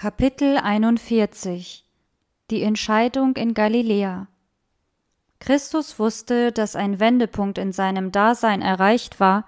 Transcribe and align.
Kapitel 0.00 0.58
41 0.58 1.84
Die 2.52 2.62
Entscheidung 2.62 3.34
in 3.34 3.52
Galiläa 3.52 4.28
Christus 5.40 5.98
wusste, 5.98 6.52
dass 6.52 6.76
ein 6.76 7.00
Wendepunkt 7.00 7.58
in 7.58 7.72
seinem 7.72 8.12
Dasein 8.12 8.62
erreicht 8.62 9.18
war, 9.18 9.44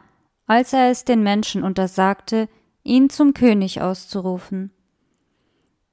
als 0.49 0.73
er 0.73 0.91
es 0.91 1.05
den 1.05 1.23
Menschen 1.23 1.63
untersagte, 1.63 2.49
ihn 2.83 3.11
zum 3.11 3.33
König 3.33 3.81
auszurufen. 3.81 4.73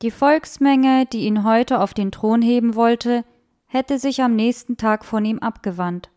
Die 0.01 0.09
Volksmenge, 0.09 1.05
die 1.05 1.27
ihn 1.27 1.43
heute 1.43 1.79
auf 1.79 1.93
den 1.93 2.11
Thron 2.11 2.41
heben 2.41 2.73
wollte, 2.73 3.25
hätte 3.67 3.99
sich 3.99 4.23
am 4.23 4.35
nächsten 4.35 4.75
Tag 4.75 5.05
von 5.05 5.23
ihm 5.23 5.37
abgewandt. 5.37 6.09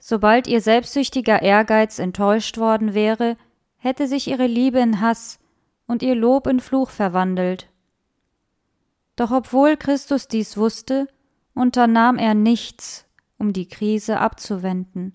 Sobald 0.00 0.48
ihr 0.48 0.60
selbstsüchtiger 0.60 1.40
Ehrgeiz 1.40 2.00
enttäuscht 2.00 2.58
worden 2.58 2.94
wäre, 2.94 3.36
hätte 3.76 4.08
sich 4.08 4.26
ihre 4.26 4.48
Liebe 4.48 4.80
in 4.80 5.00
Hass 5.00 5.38
und 5.92 6.02
ihr 6.02 6.14
Lob 6.14 6.46
in 6.46 6.58
Fluch 6.58 6.88
verwandelt. 6.88 7.68
Doch 9.14 9.30
obwohl 9.30 9.76
Christus 9.76 10.26
dies 10.26 10.56
wusste, 10.56 11.06
unternahm 11.54 12.16
er 12.16 12.32
nichts, 12.32 13.04
um 13.36 13.52
die 13.52 13.68
Krise 13.68 14.18
abzuwenden. 14.18 15.12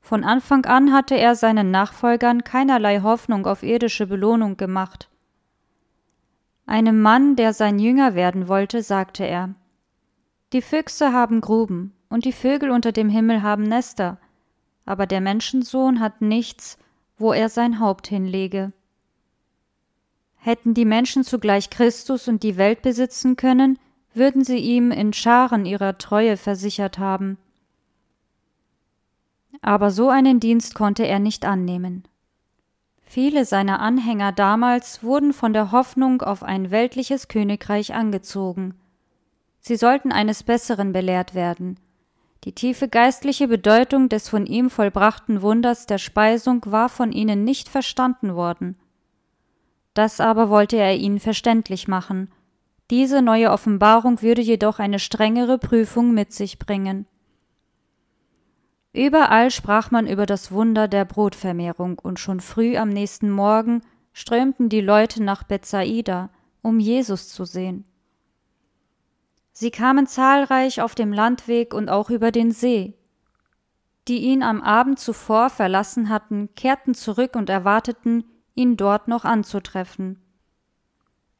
Von 0.00 0.22
Anfang 0.22 0.64
an 0.66 0.92
hatte 0.92 1.16
er 1.16 1.34
seinen 1.34 1.72
Nachfolgern 1.72 2.44
keinerlei 2.44 3.00
Hoffnung 3.00 3.44
auf 3.44 3.64
irdische 3.64 4.06
Belohnung 4.06 4.56
gemacht. 4.56 5.10
Einem 6.64 7.02
Mann, 7.02 7.34
der 7.34 7.52
sein 7.52 7.80
Jünger 7.80 8.14
werden 8.14 8.46
wollte, 8.46 8.84
sagte 8.84 9.24
er 9.24 9.56
Die 10.52 10.62
Füchse 10.62 11.12
haben 11.12 11.40
Gruben, 11.40 11.92
und 12.08 12.24
die 12.24 12.32
Vögel 12.32 12.70
unter 12.70 12.92
dem 12.92 13.08
Himmel 13.08 13.42
haben 13.42 13.64
Nester, 13.64 14.18
aber 14.86 15.06
der 15.06 15.20
Menschensohn 15.20 15.98
hat 15.98 16.20
nichts, 16.22 16.78
wo 17.16 17.32
er 17.32 17.48
sein 17.48 17.80
Haupt 17.80 18.06
hinlege. 18.06 18.72
Hätten 20.48 20.72
die 20.72 20.86
Menschen 20.86 21.24
zugleich 21.24 21.68
Christus 21.68 22.26
und 22.26 22.42
die 22.42 22.56
Welt 22.56 22.80
besitzen 22.80 23.36
können, 23.36 23.78
würden 24.14 24.44
sie 24.44 24.56
ihm 24.56 24.90
in 24.90 25.12
Scharen 25.12 25.66
ihrer 25.66 25.98
Treue 25.98 26.38
versichert 26.38 26.98
haben. 26.98 27.36
Aber 29.60 29.90
so 29.90 30.08
einen 30.08 30.40
Dienst 30.40 30.74
konnte 30.74 31.06
er 31.06 31.18
nicht 31.18 31.44
annehmen. 31.44 32.04
Viele 33.02 33.44
seiner 33.44 33.80
Anhänger 33.80 34.32
damals 34.32 35.02
wurden 35.02 35.34
von 35.34 35.52
der 35.52 35.70
Hoffnung 35.70 36.22
auf 36.22 36.42
ein 36.42 36.70
weltliches 36.70 37.28
Königreich 37.28 37.92
angezogen. 37.92 38.72
Sie 39.60 39.76
sollten 39.76 40.12
eines 40.12 40.44
Besseren 40.44 40.94
belehrt 40.94 41.34
werden. 41.34 41.78
Die 42.44 42.52
tiefe 42.52 42.88
geistliche 42.88 43.48
Bedeutung 43.48 44.08
des 44.08 44.30
von 44.30 44.46
ihm 44.46 44.70
vollbrachten 44.70 45.42
Wunders 45.42 45.84
der 45.84 45.98
Speisung 45.98 46.62
war 46.64 46.88
von 46.88 47.12
ihnen 47.12 47.44
nicht 47.44 47.68
verstanden 47.68 48.34
worden. 48.34 48.78
Das 49.98 50.20
aber 50.20 50.48
wollte 50.48 50.76
er 50.76 50.96
ihnen 50.96 51.18
verständlich 51.18 51.88
machen. 51.88 52.30
Diese 52.88 53.20
neue 53.20 53.50
Offenbarung 53.50 54.22
würde 54.22 54.42
jedoch 54.42 54.78
eine 54.78 55.00
strengere 55.00 55.58
Prüfung 55.58 56.14
mit 56.14 56.32
sich 56.32 56.60
bringen. 56.60 57.04
Überall 58.92 59.50
sprach 59.50 59.90
man 59.90 60.06
über 60.06 60.24
das 60.24 60.52
Wunder 60.52 60.86
der 60.86 61.04
Brotvermehrung, 61.04 61.98
und 61.98 62.20
schon 62.20 62.38
früh 62.38 62.76
am 62.76 62.90
nächsten 62.90 63.28
Morgen 63.28 63.82
strömten 64.12 64.68
die 64.68 64.82
Leute 64.82 65.20
nach 65.20 65.42
Bethsaida, 65.42 66.30
um 66.62 66.78
Jesus 66.78 67.28
zu 67.30 67.44
sehen. 67.44 67.84
Sie 69.50 69.72
kamen 69.72 70.06
zahlreich 70.06 70.80
auf 70.80 70.94
dem 70.94 71.12
Landweg 71.12 71.74
und 71.74 71.88
auch 71.88 72.08
über 72.08 72.30
den 72.30 72.52
See. 72.52 72.94
Die 74.06 74.18
ihn 74.18 74.44
am 74.44 74.62
Abend 74.62 75.00
zuvor 75.00 75.50
verlassen 75.50 76.08
hatten, 76.08 76.50
kehrten 76.54 76.94
zurück 76.94 77.34
und 77.34 77.50
erwarteten, 77.50 78.22
ihn 78.58 78.76
dort 78.76 79.08
noch 79.08 79.24
anzutreffen. 79.24 80.20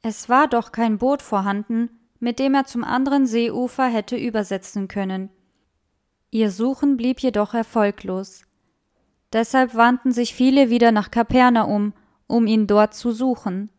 Es 0.01 0.29
war 0.29 0.47
doch 0.47 0.71
kein 0.73 0.99
Boot 0.99 1.21
vorhanden, 1.21 1.91
mit 2.21 2.39
dem 2.39 2.55
er 2.55 2.65
zum 2.65 2.85
anderen 2.85 3.27
Seeufer 3.27 3.87
hätte 3.87 4.17
übersetzen 4.17 4.87
können. 4.89 5.29
Ihr 6.31 6.51
Suchen 6.51 6.97
blieb 6.97 7.21
jedoch 7.21 7.55
erfolglos. 7.55 8.45
Deshalb 9.33 9.75
wandten 9.75 10.13
sich 10.13 10.35
viele 10.35 10.71
wieder 10.71 10.93
nach 10.93 11.11
Kapernaum, 11.11 11.93
um 12.27 12.47
ihn 12.47 12.67
dort 12.67 12.95
zu 12.95 13.11
suchen. 13.11 13.71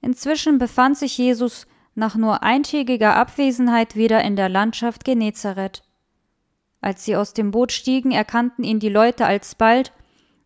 Inzwischen 0.00 0.58
befand 0.58 0.98
sich 0.98 1.16
Jesus 1.16 1.66
nach 1.94 2.16
nur 2.16 2.42
eintägiger 2.42 3.14
Abwesenheit 3.14 3.94
wieder 3.94 4.22
in 4.22 4.36
der 4.36 4.48
Landschaft 4.48 5.04
Genezareth. 5.04 5.82
Als 6.80 7.04
sie 7.04 7.14
aus 7.14 7.32
dem 7.32 7.52
Boot 7.52 7.70
stiegen, 7.70 8.10
erkannten 8.10 8.64
ihn 8.64 8.80
die 8.80 8.88
Leute 8.88 9.24
alsbald 9.24 9.92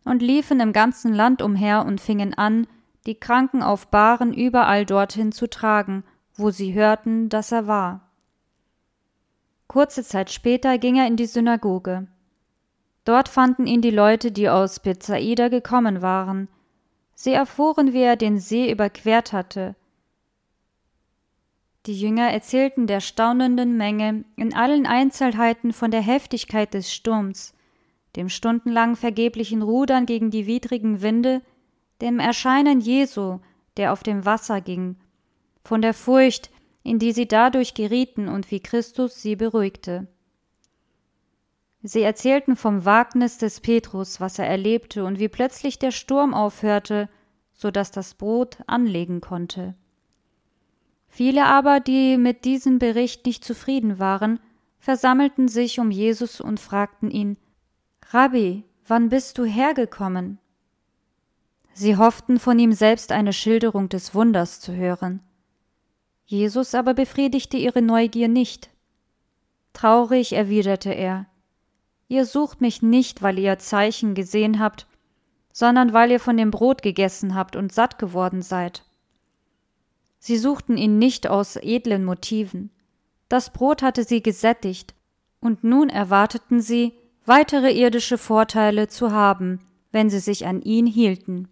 und 0.07 0.21
liefen 0.21 0.59
im 0.59 0.73
ganzen 0.73 1.13
Land 1.13 1.41
umher 1.41 1.85
und 1.85 2.01
fingen 2.01 2.33
an, 2.33 2.67
die 3.05 3.15
Kranken 3.15 3.61
auf 3.61 3.87
Bahren 3.87 4.33
überall 4.33 4.85
dorthin 4.85 5.31
zu 5.31 5.49
tragen, 5.49 6.03
wo 6.35 6.51
sie 6.51 6.73
hörten, 6.73 7.29
dass 7.29 7.51
er 7.51 7.67
war. 7.67 8.09
Kurze 9.67 10.03
Zeit 10.03 10.31
später 10.31 10.77
ging 10.77 10.95
er 10.95 11.07
in 11.07 11.15
die 11.15 11.25
Synagoge. 11.25 12.07
Dort 13.05 13.29
fanden 13.29 13.67
ihn 13.67 13.81
die 13.81 13.91
Leute, 13.91 14.31
die 14.31 14.49
aus 14.49 14.79
Bethsaida 14.79 15.47
gekommen 15.47 16.01
waren. 16.01 16.49
Sie 17.15 17.33
erfuhren, 17.33 17.93
wie 17.93 18.01
er 18.01 18.15
den 18.15 18.37
See 18.37 18.71
überquert 18.71 19.33
hatte. 19.33 19.75
Die 21.85 21.97
Jünger 21.97 22.29
erzählten 22.31 22.85
der 22.85 22.99
staunenden 22.99 23.77
Menge 23.77 24.25
in 24.35 24.53
allen 24.53 24.85
Einzelheiten 24.85 25.71
von 25.71 25.89
der 25.89 26.01
Heftigkeit 26.01 26.73
des 26.73 26.93
Sturms, 26.93 27.53
dem 28.17 28.29
stundenlang 28.29 28.95
vergeblichen 28.95 29.61
Rudern 29.61 30.07
gegen 30.07 30.31
die 30.31 30.47
widrigen 30.47 31.01
Winde, 31.01 31.41
dem 32.01 32.19
Erscheinen 32.19 32.81
Jesu, 32.81 33.39
der 33.77 33.93
auf 33.93 34.01
dem 34.01 34.25
Wasser 34.25 34.59
ging, 34.59 34.97
von 35.63 35.81
der 35.81 35.93
Furcht, 35.93 36.49
in 36.81 36.97
die 36.97 37.11
sie 37.11 37.27
dadurch 37.27 37.75
gerieten 37.75 38.27
und 38.27 38.49
wie 38.49 38.59
Christus 38.59 39.21
sie 39.21 39.35
beruhigte. 39.35 40.07
Sie 41.83 42.01
erzählten 42.01 42.55
vom 42.55 42.85
Wagnis 42.85 43.37
des 43.37 43.61
Petrus, 43.61 44.19
was 44.19 44.39
er 44.39 44.47
erlebte 44.47 45.05
und 45.05 45.19
wie 45.19 45.29
plötzlich 45.29 45.77
der 45.77 45.91
Sturm 45.91 46.33
aufhörte, 46.33 47.09
so 47.53 47.69
dass 47.69 47.91
das 47.91 48.15
Boot 48.15 48.57
anlegen 48.65 49.21
konnte. 49.21 49.75
Viele 51.07 51.45
aber, 51.45 51.79
die 51.79 52.17
mit 52.17 52.45
diesem 52.45 52.79
Bericht 52.79 53.25
nicht 53.25 53.45
zufrieden 53.45 53.99
waren, 53.99 54.39
versammelten 54.79 55.47
sich 55.47 55.79
um 55.79 55.91
Jesus 55.91 56.41
und 56.41 56.59
fragten 56.59 57.11
ihn, 57.11 57.37
Rabbi, 58.11 58.63
wann 58.87 59.09
bist 59.09 59.37
du 59.37 59.43
hergekommen? 59.43 60.39
Sie 61.73 61.97
hofften 61.97 62.39
von 62.39 62.57
ihm 62.57 62.71
selbst 62.71 63.11
eine 63.11 63.33
Schilderung 63.33 63.89
des 63.89 64.15
Wunders 64.15 64.61
zu 64.61 64.73
hören. 64.73 65.19
Jesus 66.25 66.73
aber 66.73 66.93
befriedigte 66.93 67.57
ihre 67.57 67.81
Neugier 67.81 68.29
nicht. 68.29 68.69
Traurig 69.73 70.33
erwiderte 70.33 70.91
er, 70.91 71.27
Ihr 72.07 72.25
sucht 72.25 72.61
mich 72.61 72.81
nicht, 72.81 73.21
weil 73.21 73.37
ihr 73.37 73.59
Zeichen 73.59 74.15
gesehen 74.15 74.59
habt, 74.59 74.87
sondern 75.51 75.91
weil 75.91 76.09
ihr 76.11 76.21
von 76.21 76.37
dem 76.37 76.51
Brot 76.51 76.81
gegessen 76.81 77.35
habt 77.35 77.57
und 77.57 77.73
satt 77.73 77.99
geworden 77.99 78.41
seid. 78.41 78.85
Sie 80.19 80.37
suchten 80.37 80.77
ihn 80.77 80.97
nicht 80.97 81.27
aus 81.27 81.57
edlen 81.57 82.05
Motiven. 82.05 82.69
Das 83.27 83.51
Brot 83.51 83.81
hatte 83.81 84.05
sie 84.05 84.23
gesättigt, 84.23 84.93
und 85.41 85.65
nun 85.65 85.89
erwarteten 85.89 86.61
sie, 86.61 86.93
weitere 87.27 87.71
irdische 87.71 88.17
Vorteile 88.17 88.87
zu 88.87 89.11
haben, 89.11 89.59
wenn 89.91 90.09
sie 90.09 90.19
sich 90.19 90.47
an 90.47 90.61
ihn 90.61 90.87
hielten. 90.87 91.49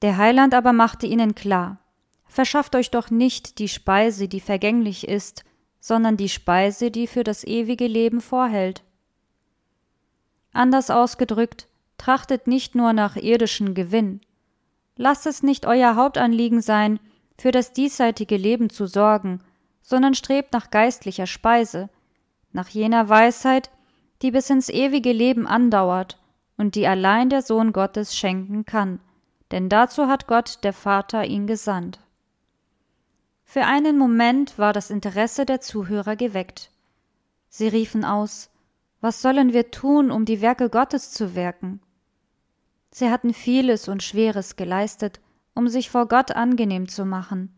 Der 0.00 0.16
Heiland 0.16 0.54
aber 0.54 0.72
machte 0.72 1.06
ihnen 1.06 1.34
klar, 1.34 1.78
verschafft 2.24 2.74
euch 2.74 2.90
doch 2.90 3.10
nicht 3.10 3.58
die 3.58 3.68
Speise, 3.68 4.26
die 4.26 4.40
vergänglich 4.40 5.06
ist, 5.06 5.44
sondern 5.80 6.16
die 6.16 6.30
Speise, 6.30 6.90
die 6.90 7.06
für 7.06 7.24
das 7.24 7.44
ewige 7.44 7.86
Leben 7.86 8.22
vorhält. 8.22 8.82
Anders 10.52 10.90
ausgedrückt, 10.90 11.68
trachtet 11.98 12.46
nicht 12.46 12.74
nur 12.74 12.94
nach 12.94 13.16
irdischen 13.16 13.74
Gewinn. 13.74 14.22
Lasst 14.96 15.26
es 15.26 15.42
nicht 15.42 15.66
euer 15.66 15.96
Hauptanliegen 15.96 16.62
sein, 16.62 16.98
für 17.36 17.50
das 17.50 17.72
diesseitige 17.72 18.38
Leben 18.38 18.70
zu 18.70 18.86
sorgen, 18.86 19.42
sondern 19.82 20.14
strebt 20.14 20.54
nach 20.54 20.70
geistlicher 20.70 21.26
Speise, 21.26 21.90
nach 22.52 22.68
jener 22.68 23.08
Weisheit, 23.10 23.70
die 24.22 24.30
bis 24.30 24.50
ins 24.50 24.68
ewige 24.68 25.12
Leben 25.12 25.46
andauert 25.46 26.18
und 26.56 26.74
die 26.74 26.86
allein 26.86 27.30
der 27.30 27.42
Sohn 27.42 27.72
Gottes 27.72 28.16
schenken 28.16 28.66
kann, 28.66 29.00
denn 29.50 29.68
dazu 29.68 30.06
hat 30.06 30.26
Gott 30.26 30.58
der 30.62 30.72
Vater 30.72 31.24
ihn 31.24 31.46
gesandt. 31.46 31.98
Für 33.44 33.64
einen 33.64 33.98
Moment 33.98 34.58
war 34.58 34.72
das 34.72 34.90
Interesse 34.90 35.44
der 35.44 35.60
Zuhörer 35.60 36.14
geweckt. 36.16 36.70
Sie 37.48 37.66
riefen 37.66 38.04
aus 38.04 38.50
Was 39.00 39.22
sollen 39.22 39.52
wir 39.52 39.70
tun, 39.70 40.10
um 40.10 40.24
die 40.24 40.40
Werke 40.40 40.70
Gottes 40.70 41.10
zu 41.12 41.34
wirken? 41.34 41.80
Sie 42.92 43.10
hatten 43.10 43.34
vieles 43.34 43.88
und 43.88 44.02
Schweres 44.02 44.56
geleistet, 44.56 45.20
um 45.54 45.68
sich 45.68 45.90
vor 45.90 46.06
Gott 46.06 46.32
angenehm 46.32 46.88
zu 46.88 47.04
machen. 47.04 47.52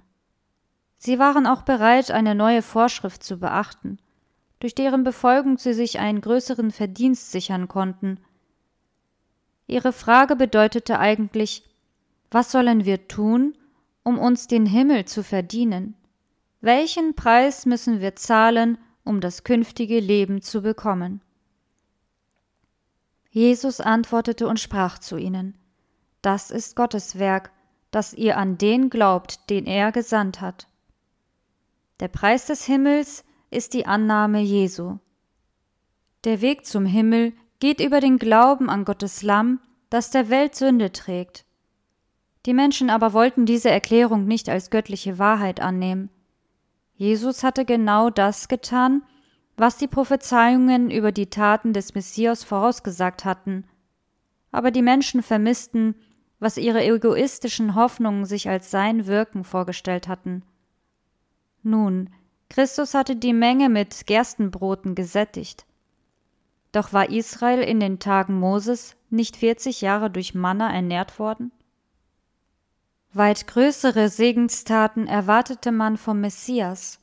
Sie 0.96 1.18
waren 1.18 1.46
auch 1.46 1.62
bereit, 1.62 2.10
eine 2.10 2.34
neue 2.34 2.62
Vorschrift 2.62 3.22
zu 3.22 3.38
beachten, 3.38 3.98
durch 4.62 4.76
deren 4.76 5.02
Befolgung 5.02 5.58
sie 5.58 5.72
sich 5.72 5.98
einen 5.98 6.20
größeren 6.20 6.70
Verdienst 6.70 7.32
sichern 7.32 7.66
konnten. 7.66 8.20
Ihre 9.66 9.92
Frage 9.92 10.36
bedeutete 10.36 11.00
eigentlich, 11.00 11.64
was 12.30 12.52
sollen 12.52 12.84
wir 12.84 13.08
tun, 13.08 13.58
um 14.04 14.20
uns 14.20 14.46
den 14.46 14.64
Himmel 14.64 15.04
zu 15.04 15.24
verdienen? 15.24 15.96
Welchen 16.60 17.16
Preis 17.16 17.66
müssen 17.66 18.00
wir 18.00 18.14
zahlen, 18.14 18.78
um 19.02 19.20
das 19.20 19.42
künftige 19.42 19.98
Leben 19.98 20.42
zu 20.42 20.62
bekommen? 20.62 21.22
Jesus 23.30 23.80
antwortete 23.80 24.46
und 24.46 24.60
sprach 24.60 25.00
zu 25.00 25.16
ihnen, 25.16 25.58
Das 26.20 26.52
ist 26.52 26.76
Gottes 26.76 27.18
Werk, 27.18 27.50
dass 27.90 28.14
ihr 28.14 28.36
an 28.36 28.58
den 28.58 28.90
glaubt, 28.90 29.50
den 29.50 29.66
er 29.66 29.90
gesandt 29.90 30.40
hat. 30.40 30.68
Der 31.98 32.06
Preis 32.06 32.46
des 32.46 32.64
Himmels 32.64 33.24
ist 33.52 33.74
die 33.74 33.86
Annahme 33.86 34.40
Jesu. 34.40 34.98
Der 36.24 36.40
Weg 36.40 36.66
zum 36.66 36.86
Himmel 36.86 37.32
geht 37.60 37.80
über 37.80 38.00
den 38.00 38.18
Glauben 38.18 38.70
an 38.70 38.84
Gottes 38.84 39.22
Lamm, 39.22 39.60
das 39.90 40.10
der 40.10 40.30
Welt 40.30 40.54
Sünde 40.54 40.92
trägt. 40.92 41.44
Die 42.46 42.54
Menschen 42.54 42.90
aber 42.90 43.12
wollten 43.12 43.46
diese 43.46 43.70
Erklärung 43.70 44.26
nicht 44.26 44.48
als 44.48 44.70
göttliche 44.70 45.18
Wahrheit 45.18 45.60
annehmen. 45.60 46.10
Jesus 46.94 47.44
hatte 47.44 47.64
genau 47.64 48.10
das 48.10 48.48
getan, 48.48 49.02
was 49.56 49.76
die 49.76 49.86
Prophezeiungen 49.86 50.90
über 50.90 51.12
die 51.12 51.26
Taten 51.26 51.72
des 51.72 51.94
Messias 51.94 52.42
vorausgesagt 52.42 53.24
hatten. 53.24 53.64
Aber 54.50 54.70
die 54.70 54.82
Menschen 54.82 55.22
vermissten, 55.22 55.94
was 56.40 56.56
ihre 56.56 56.82
egoistischen 56.82 57.74
Hoffnungen 57.74 58.24
sich 58.24 58.48
als 58.48 58.70
sein 58.70 59.06
Wirken 59.06 59.44
vorgestellt 59.44 60.08
hatten. 60.08 60.42
Nun, 61.62 62.10
Christus 62.52 62.92
hatte 62.92 63.16
die 63.16 63.32
Menge 63.32 63.70
mit 63.70 64.06
Gerstenbroten 64.06 64.94
gesättigt. 64.94 65.64
Doch 66.70 66.92
war 66.92 67.08
Israel 67.08 67.62
in 67.62 67.80
den 67.80 67.98
Tagen 67.98 68.38
Moses 68.38 68.94
nicht 69.08 69.38
vierzig 69.38 69.80
Jahre 69.80 70.10
durch 70.10 70.34
Manna 70.34 70.70
ernährt 70.70 71.18
worden? 71.18 71.50
Weit 73.14 73.46
größere 73.46 74.10
Segenstaten 74.10 75.06
erwartete 75.06 75.72
man 75.72 75.96
vom 75.96 76.20
Messias. 76.20 77.00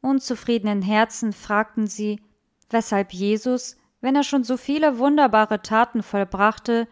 Unzufriedenen 0.00 0.80
Herzen 0.80 1.34
fragten 1.34 1.86
sie, 1.86 2.22
weshalb 2.70 3.12
Jesus, 3.12 3.76
wenn 4.00 4.16
er 4.16 4.24
schon 4.24 4.42
so 4.42 4.56
viele 4.56 4.98
wunderbare 4.98 5.60
Taten 5.60 6.02
vollbrachte, 6.02 6.88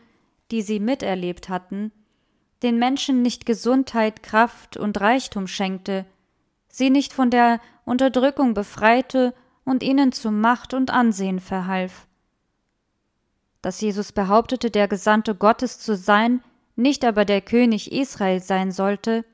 die 0.51 0.61
sie 0.61 0.81
miterlebt 0.81 1.49
hatten, 1.49 1.93
den 2.63 2.79
Menschen 2.79 3.23
nicht 3.23 3.47
Gesundheit, 3.47 4.23
Kraft 4.23 4.77
und 4.77 5.01
Reichtum 5.01 5.47
schenkte, 5.47 6.05
sie 6.77 6.91
nicht 6.91 7.15
von 7.15 7.31
der 7.31 7.59
Unterdrückung 7.87 8.53
befreite 8.53 9.35
und 9.65 9.83
ihnen 9.83 10.13
zu 10.13 10.31
Macht 10.31 10.75
und 10.75 10.91
Ansehen 10.91 11.41
verhalf. 11.41 12.07
Dass 13.63 13.81
Jesus 13.81 14.13
behauptete, 14.13 14.71
der 14.71 14.87
Gesandte 14.87 15.35
Gottes 15.35 15.79
zu 15.79 15.97
sein, 15.97 16.43
nicht 16.77 17.03
aber 17.07 17.25
der 17.25 17.41
König 17.41 17.93
Israel 17.93 18.41
sein 18.41 18.73
sollte, 18.73 19.25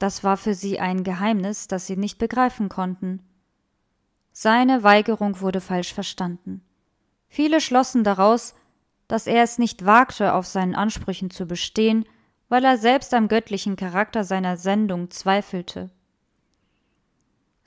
das 0.00 0.24
war 0.24 0.36
für 0.36 0.54
sie 0.54 0.80
ein 0.80 1.04
Geheimnis, 1.04 1.68
das 1.68 1.86
sie 1.86 1.96
nicht 1.96 2.18
begreifen 2.18 2.68
konnten. 2.68 3.22
Seine 4.32 4.82
Weigerung 4.82 5.40
wurde 5.40 5.60
falsch 5.60 5.94
verstanden. 5.94 6.62
Viele 7.28 7.60
schlossen 7.60 8.02
daraus, 8.02 8.56
dass 9.06 9.28
er 9.28 9.44
es 9.44 9.58
nicht 9.58 9.86
wagte, 9.86 10.34
auf 10.34 10.46
seinen 10.46 10.74
Ansprüchen 10.74 11.30
zu 11.30 11.46
bestehen, 11.46 12.04
weil 12.48 12.64
er 12.64 12.78
selbst 12.78 13.14
am 13.14 13.28
göttlichen 13.28 13.76
Charakter 13.76 14.24
seiner 14.24 14.56
Sendung 14.56 15.10
zweifelte. 15.12 15.90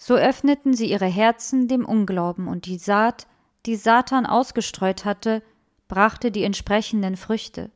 So 0.03 0.15
öffneten 0.15 0.73
sie 0.73 0.89
ihre 0.89 1.05
Herzen 1.05 1.67
dem 1.67 1.85
Unglauben, 1.85 2.47
und 2.47 2.65
die 2.65 2.79
Saat, 2.79 3.27
die 3.67 3.75
Satan 3.75 4.25
ausgestreut 4.25 5.05
hatte, 5.05 5.43
brachte 5.87 6.31
die 6.31 6.43
entsprechenden 6.43 7.15
Früchte. 7.15 7.69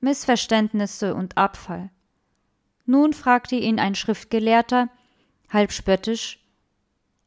Missverständnisse 0.00 1.14
und 1.14 1.38
Abfall. 1.38 1.90
Nun 2.86 3.12
fragte 3.12 3.54
ihn 3.54 3.78
ein 3.78 3.94
Schriftgelehrter, 3.94 4.88
halb 5.48 5.70
spöttisch, 5.70 6.44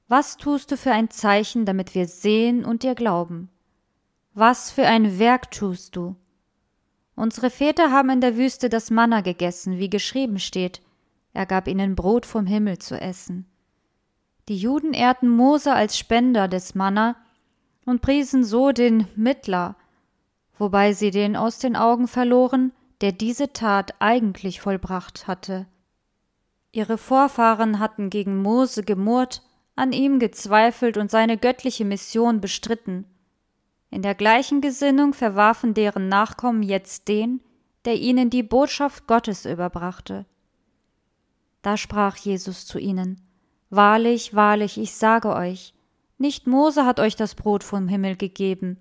Was 0.10 0.36
tust 0.36 0.72
du 0.72 0.76
für 0.76 0.92
ein 0.92 1.10
Zeichen, 1.10 1.66
damit 1.66 1.96
wir 1.96 2.06
sehen 2.06 2.66
und 2.66 2.84
dir 2.84 2.96
glauben? 2.96 3.50
Was 4.34 4.72
für 4.72 4.86
ein 4.86 5.20
Werk 5.20 5.52
tust 5.52 5.96
du? 5.96 6.18
Unsere 7.16 7.50
Väter 7.50 7.94
haben 7.94 8.10
in 8.10 8.20
der 8.20 8.36
Wüste 8.36 8.68
das 8.68 8.92
Manna 8.92 9.22
gegessen, 9.22 9.80
wie 9.80 9.90
geschrieben 9.90 10.38
steht, 10.38 10.82
er 11.32 11.46
gab 11.46 11.70
ihnen 11.70 11.96
Brot 11.96 12.26
vom 12.26 12.46
Himmel 12.46 12.80
zu 12.80 13.00
essen. 13.00 13.48
Die 14.50 14.58
Juden 14.58 14.94
ehrten 14.94 15.30
Mose 15.30 15.74
als 15.74 15.98
Spender 15.98 16.48
des 16.48 16.76
Manna 16.76 17.16
und 17.86 18.02
priesen 18.02 18.44
so 18.44 18.72
den 18.72 19.08
Mittler, 19.16 19.76
wobei 20.58 20.94
sie 20.94 21.12
den 21.12 21.36
aus 21.38 21.60
den 21.60 21.76
Augen 21.76 22.08
verloren, 22.08 22.74
der 23.00 23.14
diese 23.14 23.54
Tat 23.54 23.96
eigentlich 24.00 24.60
vollbracht 24.60 25.28
hatte. 25.28 25.66
Ihre 26.72 26.98
Vorfahren 26.98 27.80
hatten 27.80 28.10
gegen 28.10 28.42
Mose 28.42 28.84
gemurrt, 28.84 29.44
an 29.76 29.94
ihm 29.94 30.20
gezweifelt 30.20 30.98
und 30.98 31.10
seine 31.10 31.38
göttliche 31.38 31.86
Mission 31.86 32.42
bestritten. 32.42 33.06
In 33.90 34.02
der 34.02 34.16
gleichen 34.16 34.60
Gesinnung 34.60 35.14
verwarfen 35.14 35.74
deren 35.74 36.10
Nachkommen 36.10 36.64
jetzt 36.64 37.08
den, 37.08 37.42
der 37.86 37.96
ihnen 37.96 38.30
die 38.30 38.44
Botschaft 38.44 39.08
Gottes 39.08 39.46
überbrachte. 39.46 40.26
Da 41.62 41.78
sprach 41.78 42.18
Jesus 42.18 42.66
zu 42.66 42.78
ihnen 42.78 43.22
Wahrlich, 43.76 44.36
wahrlich, 44.36 44.78
ich 44.78 44.94
sage 44.94 45.34
euch, 45.34 45.74
nicht 46.20 46.46
Mose 46.46 46.86
hat 46.86 47.00
euch 47.00 47.16
das 47.16 47.34
Brot 47.34 47.64
vom 47.64 47.88
Himmel 47.88 48.16
gegeben, 48.16 48.78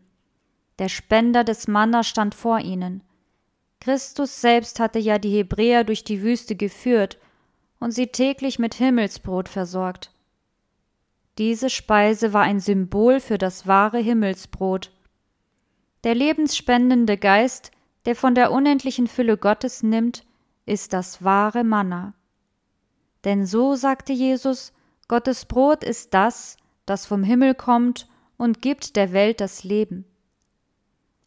der 0.78 0.90
Spender 0.90 1.44
des 1.44 1.66
Manna 1.66 2.02
stand 2.02 2.34
vor 2.34 2.58
ihnen. 2.58 3.02
Christus 3.80 4.42
selbst 4.42 4.80
hatte 4.80 4.98
ja 4.98 5.18
die 5.18 5.30
Hebräer 5.30 5.84
durch 5.84 6.04
die 6.04 6.20
Wüste 6.20 6.56
geführt 6.56 7.16
und 7.80 7.92
sie 7.92 8.08
täglich 8.08 8.58
mit 8.58 8.74
Himmelsbrot 8.74 9.48
versorgt. 9.48 10.12
Diese 11.38 11.70
Speise 11.70 12.34
war 12.34 12.42
ein 12.42 12.60
Symbol 12.60 13.20
für 13.20 13.38
das 13.38 13.66
wahre 13.66 13.98
Himmelsbrot. 13.98 14.92
Der 16.04 16.14
lebensspendende 16.14 17.16
Geist, 17.16 17.70
der 18.04 18.14
von 18.14 18.34
der 18.34 18.52
unendlichen 18.52 19.06
Fülle 19.06 19.38
Gottes 19.38 19.82
nimmt, 19.82 20.26
ist 20.66 20.92
das 20.92 21.24
wahre 21.24 21.64
Manna. 21.64 22.12
Denn 23.24 23.46
so 23.46 23.74
sagte 23.74 24.12
Jesus, 24.12 24.74
Gottes 25.08 25.44
Brot 25.44 25.84
ist 25.84 26.14
das, 26.14 26.56
das 26.86 27.06
vom 27.06 27.22
Himmel 27.22 27.54
kommt 27.54 28.08
und 28.36 28.62
gibt 28.62 28.96
der 28.96 29.12
Welt 29.12 29.40
das 29.40 29.64
Leben. 29.64 30.04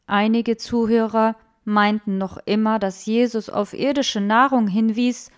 Einige 0.08 0.58
Zuhörer 0.58 1.36
meinten 1.64 2.18
noch 2.18 2.38
immer, 2.46 2.80
dass 2.80 3.06
Jesus 3.06 3.50
auf 3.50 3.74
irdische 3.74 4.22
Nahrung 4.22 4.68
hinwies 4.68 5.32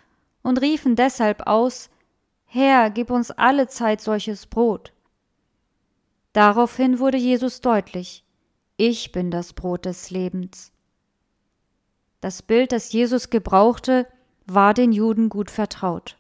und 0.44 0.62
riefen 0.62 0.96
deshalb 0.96 1.48
aus 1.48 1.90
Herr, 2.50 2.90
gib 2.90 3.12
uns 3.12 3.30
alle 3.32 3.68
Zeit 3.68 4.00
solches 4.00 4.46
Brot. 4.46 4.94
Daraufhin 6.32 7.00
wurde 7.00 7.18
Jesus 7.18 7.60
deutlich 7.62 8.24
Ich 8.78 9.12
bin 9.12 9.32
das 9.32 9.54
Brot 9.54 9.86
des 9.86 10.12
Lebens. 10.12 10.72
Das 12.22 12.42
Bild, 12.42 12.72
das 12.72 12.94
Jesus 12.94 13.30
gebrauchte, 13.30 14.08
war 14.46 14.74
den 14.74 14.92
Juden 14.92 15.30
gut 15.30 15.52
vertraut. 15.52 16.18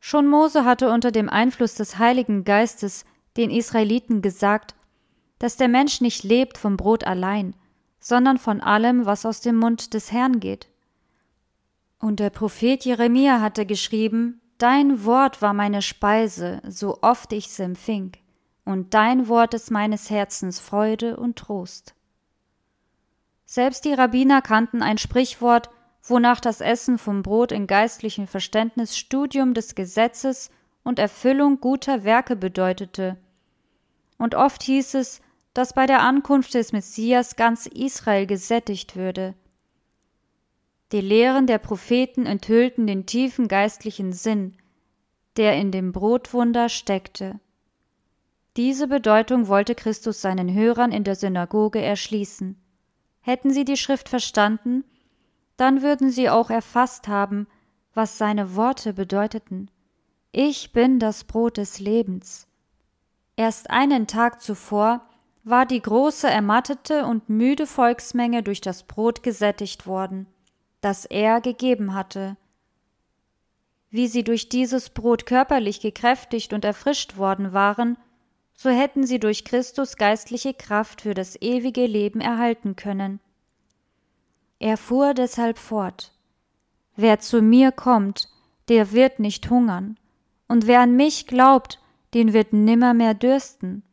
Schon 0.00 0.28
Mose 0.28 0.64
hatte 0.64 0.90
unter 0.90 1.10
dem 1.10 1.28
Einfluss 1.28 1.74
des 1.74 1.98
Heiligen 1.98 2.44
Geistes 2.44 3.04
den 3.36 3.50
Israeliten 3.50 4.22
gesagt, 4.22 4.74
dass 5.38 5.56
der 5.56 5.68
Mensch 5.68 6.00
nicht 6.00 6.24
lebt 6.24 6.58
vom 6.58 6.76
Brot 6.76 7.04
allein, 7.04 7.54
sondern 8.00 8.38
von 8.38 8.60
allem, 8.60 9.06
was 9.06 9.26
aus 9.26 9.40
dem 9.40 9.56
Mund 9.56 9.94
des 9.94 10.12
Herrn 10.12 10.40
geht. 10.40 10.68
Und 11.98 12.20
der 12.20 12.30
Prophet 12.30 12.84
Jeremia 12.84 13.40
hatte 13.40 13.66
geschrieben, 13.66 14.40
Dein 14.58 15.04
Wort 15.04 15.40
war 15.40 15.54
meine 15.54 15.82
Speise, 15.82 16.60
so 16.66 16.98
oft 17.00 17.32
ich's 17.32 17.60
empfing, 17.60 18.12
und 18.64 18.92
dein 18.92 19.28
Wort 19.28 19.54
ist 19.54 19.70
meines 19.70 20.10
Herzens 20.10 20.58
Freude 20.58 21.16
und 21.16 21.36
Trost. 21.36 21.94
Selbst 23.46 23.84
die 23.84 23.92
Rabbiner 23.92 24.42
kannten 24.42 24.82
ein 24.82 24.98
Sprichwort, 24.98 25.70
wonach 26.10 26.40
das 26.40 26.60
Essen 26.60 26.98
vom 26.98 27.22
Brot 27.22 27.52
in 27.52 27.66
geistlichem 27.66 28.26
Verständnis 28.26 28.96
Studium 28.96 29.54
des 29.54 29.74
Gesetzes 29.74 30.50
und 30.82 30.98
Erfüllung 30.98 31.60
guter 31.60 32.04
Werke 32.04 32.36
bedeutete. 32.36 33.16
Und 34.16 34.34
oft 34.34 34.62
hieß 34.62 34.94
es, 34.94 35.20
dass 35.54 35.72
bei 35.72 35.86
der 35.86 36.00
Ankunft 36.00 36.54
des 36.54 36.72
Messias 36.72 37.36
ganz 37.36 37.66
Israel 37.66 38.26
gesättigt 38.26 38.96
würde. 38.96 39.34
Die 40.92 41.00
Lehren 41.00 41.46
der 41.46 41.58
Propheten 41.58 42.26
enthüllten 42.26 42.86
den 42.86 43.06
tiefen 43.06 43.48
geistlichen 43.48 44.12
Sinn, 44.12 44.56
der 45.36 45.56
in 45.56 45.70
dem 45.70 45.92
Brotwunder 45.92 46.68
steckte. 46.68 47.38
Diese 48.56 48.88
Bedeutung 48.88 49.48
wollte 49.48 49.74
Christus 49.74 50.20
seinen 50.20 50.52
Hörern 50.52 50.90
in 50.90 51.04
der 51.04 51.14
Synagoge 51.14 51.80
erschließen. 51.80 52.60
Hätten 53.20 53.50
sie 53.50 53.64
die 53.64 53.76
Schrift 53.76 54.08
verstanden, 54.08 54.84
dann 55.58 55.82
würden 55.82 56.10
sie 56.10 56.30
auch 56.30 56.48
erfasst 56.48 57.06
haben, 57.08 57.46
was 57.92 58.16
seine 58.16 58.56
Worte 58.56 58.94
bedeuteten. 58.94 59.70
Ich 60.32 60.72
bin 60.72 60.98
das 60.98 61.24
Brot 61.24 61.58
des 61.58 61.80
Lebens. 61.80 62.46
Erst 63.36 63.70
einen 63.70 64.06
Tag 64.06 64.40
zuvor 64.40 65.02
war 65.44 65.66
die 65.66 65.82
große 65.82 66.28
ermattete 66.28 67.06
und 67.06 67.28
müde 67.28 67.66
Volksmenge 67.66 68.42
durch 68.42 68.60
das 68.60 68.84
Brot 68.84 69.22
gesättigt 69.22 69.86
worden, 69.86 70.26
das 70.80 71.04
er 71.04 71.40
gegeben 71.40 71.94
hatte. 71.94 72.36
wie 73.90 74.06
sie 74.06 74.22
durch 74.24 74.48
dieses 74.48 74.90
Brot 74.90 75.26
körperlich 75.26 75.80
gekräftigt 75.80 76.52
und 76.52 76.64
erfrischt 76.64 77.16
worden 77.16 77.52
waren, 77.52 77.96
so 78.54 78.70
hätten 78.70 79.06
sie 79.06 79.20
durch 79.20 79.44
Christus 79.44 79.96
geistliche 79.96 80.52
Kraft 80.52 81.02
für 81.02 81.14
das 81.14 81.40
ewige 81.40 81.86
Leben 81.86 82.20
erhalten 82.20 82.76
können. 82.76 83.20
Er 84.58 84.76
fuhr 84.76 85.14
deshalb 85.14 85.58
fort 85.58 86.12
Wer 86.96 87.20
zu 87.20 87.42
mir 87.42 87.70
kommt, 87.70 88.28
der 88.68 88.92
wird 88.92 89.20
nicht 89.20 89.50
hungern, 89.50 89.98
und 90.48 90.66
wer 90.66 90.80
an 90.80 90.96
mich 90.96 91.26
glaubt, 91.26 91.80
den 92.14 92.32
wird 92.32 92.52
nimmermehr 92.52 93.14
dürsten. 93.14 93.84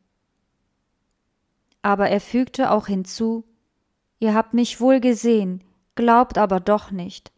Aber 1.82 2.10
er 2.10 2.22
fügte 2.22 2.72
auch 2.72 2.88
hinzu 2.88 3.44
Ihr 4.20 4.34
habt 4.34 4.54
mich 4.54 4.80
wohl 4.80 5.02
gesehen, 5.02 5.64
glaubt 5.94 6.38
aber 6.38 6.60
doch 6.60 6.90
nicht. 6.90 7.32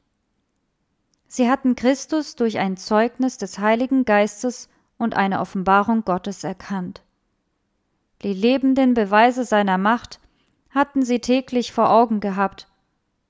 Sie 1.28 1.50
hatten 1.50 1.76
Christus 1.76 2.36
durch 2.36 2.60
ein 2.60 2.78
Zeugnis 2.78 3.38
des 3.38 3.60
Heiligen 3.60 4.06
Geistes 4.06 4.70
und 4.98 5.16
eine 5.16 5.42
Offenbarung 5.42 6.06
Gottes 6.06 6.44
erkannt. 6.44 7.02
Die 8.22 8.34
lebenden 8.34 8.94
Beweise 8.94 9.44
seiner 9.44 9.78
Macht 9.78 10.20
hatten 10.70 11.04
sie 11.04 11.20
täglich 11.20 11.74
vor 11.74 11.90
Augen 11.90 12.20
gehabt, 12.20 12.68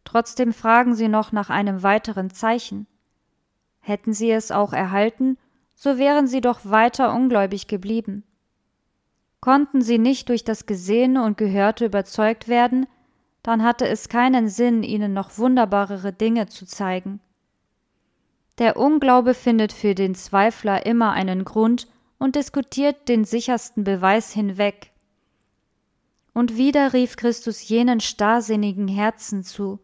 trotzdem 0.08 0.54
fragen 0.54 0.96
sie 0.96 1.10
noch 1.10 1.34
nach 1.34 1.50
einem 1.50 1.84
weiteren 1.84 2.30
Zeichen. 2.30 2.88
Hätten 3.82 4.14
sie 4.14 4.32
es 4.32 4.52
auch 4.52 4.72
erhalten, 4.72 5.38
so 5.76 5.98
wären 5.98 6.28
sie 6.28 6.40
doch 6.40 6.62
weiter 6.64 7.14
ungläubig 7.14 7.68
geblieben. 7.68 8.24
Konnten 9.42 9.82
sie 9.82 9.98
nicht 9.98 10.30
durch 10.30 10.46
das 10.46 10.66
Gesehene 10.66 11.24
und 11.24 11.38
Gehörte 11.38 11.86
überzeugt 11.86 12.48
werden, 12.48 12.88
dann 13.44 13.64
hatte 13.64 13.88
es 13.88 14.08
keinen 14.08 14.48
Sinn, 14.48 14.82
ihnen 14.82 15.14
noch 15.14 15.38
wunderbarere 15.38 16.14
Dinge 16.14 16.48
zu 16.48 16.66
zeigen. 16.66 17.20
Der 18.58 18.78
Unglaube 18.78 19.34
findet 19.34 19.74
für 19.74 19.94
den 19.94 20.16
Zweifler 20.16 20.86
immer 20.86 21.12
einen 21.12 21.44
Grund 21.44 21.88
und 22.18 22.36
diskutiert 22.36 23.10
den 23.10 23.26
sichersten 23.26 23.84
Beweis 23.84 24.32
hinweg. 24.32 24.92
Und 26.34 26.56
wieder 26.56 26.94
rief 26.94 27.18
Christus 27.18 27.68
jenen 27.68 28.00
starrsinnigen 28.00 28.88
Herzen 28.88 29.44
zu 29.44 29.80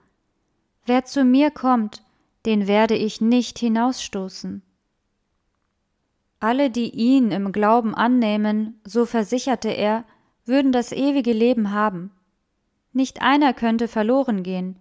Wer 0.86 1.06
zu 1.06 1.24
mir 1.24 1.52
kommt, 1.52 2.04
den 2.46 2.68
werde 2.68 2.96
ich 2.96 3.22
nicht 3.22 3.60
hinausstoßen. 3.60 4.62
Alle, 6.40 6.70
die 6.70 6.90
ihn 6.90 7.32
im 7.32 7.52
Glauben 7.52 7.96
annehmen, 7.96 8.82
so 8.84 9.06
versicherte 9.06 9.70
er, 9.70 10.04
würden 10.46 10.72
das 10.74 10.92
ewige 10.92 11.32
Leben 11.32 11.72
haben. 11.72 12.12
Nicht 12.92 13.22
einer 13.22 13.54
könnte 13.54 13.88
verloren 13.88 14.44
gehen, 14.44 14.78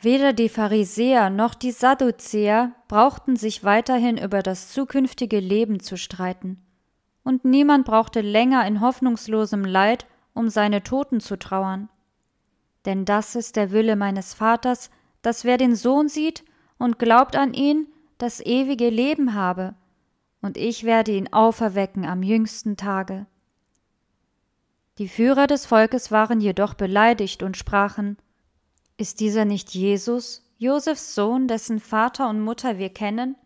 Weder 0.00 0.32
die 0.32 0.48
Pharisäer 0.48 1.28
noch 1.28 1.54
die 1.54 1.72
Sadduzäer 1.72 2.72
brauchten 2.86 3.34
sich 3.34 3.64
weiterhin 3.64 4.16
über 4.16 4.42
das 4.42 4.72
zukünftige 4.72 5.40
Leben 5.40 5.80
zu 5.80 5.96
streiten, 5.96 6.62
und 7.24 7.44
niemand 7.44 7.84
brauchte 7.84 8.20
länger 8.20 8.64
in 8.66 8.80
hoffnungslosem 8.80 9.64
Leid 9.64 10.06
um 10.34 10.48
seine 10.48 10.84
Toten 10.84 11.18
zu 11.18 11.36
trauern. 11.36 11.88
Denn 12.84 13.04
das 13.04 13.34
ist 13.34 13.56
der 13.56 13.70
Wille 13.70 13.96
meines 13.96 14.34
Vaters, 14.34 14.90
dass 15.22 15.44
wer 15.44 15.56
den 15.56 15.74
Sohn 15.74 16.08
sieht 16.08 16.44
und 16.78 16.98
glaubt 16.98 17.36
an 17.36 17.54
ihn, 17.54 17.86
das 18.18 18.40
ewige 18.40 18.88
Leben 18.88 19.34
habe, 19.34 19.74
und 20.40 20.56
ich 20.56 20.84
werde 20.84 21.12
ihn 21.12 21.32
auferwecken 21.32 22.04
am 22.04 22.22
jüngsten 22.22 22.76
Tage. 22.76 23.26
Die 24.98 25.08
Führer 25.08 25.46
des 25.46 25.66
Volkes 25.66 26.10
waren 26.10 26.40
jedoch 26.40 26.74
beleidigt 26.74 27.42
und 27.42 27.56
sprachen 27.56 28.16
ist 29.00 29.20
dieser 29.20 29.44
nicht 29.44 29.70
Jesus, 29.74 30.42
Josefs 30.58 31.14
Sohn, 31.14 31.46
dessen 31.46 31.78
Vater 31.78 32.28
und 32.28 32.40
Mutter 32.40 32.78
wir 32.78 32.88
kennen? 32.90 33.36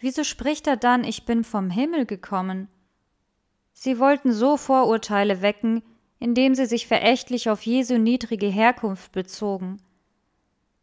Wieso 0.00 0.24
spricht 0.24 0.66
er 0.66 0.76
dann, 0.76 1.04
ich 1.04 1.24
bin 1.24 1.44
vom 1.44 1.70
Himmel 1.70 2.04
gekommen? 2.04 2.66
Sie 3.72 4.00
wollten 4.00 4.32
so 4.32 4.56
Vorurteile 4.56 5.40
wecken, 5.40 5.84
indem 6.22 6.54
sie 6.54 6.66
sich 6.66 6.86
verächtlich 6.86 7.50
auf 7.50 7.62
Jesu 7.66 7.98
niedrige 7.98 8.46
Herkunft 8.46 9.10
bezogen. 9.10 9.78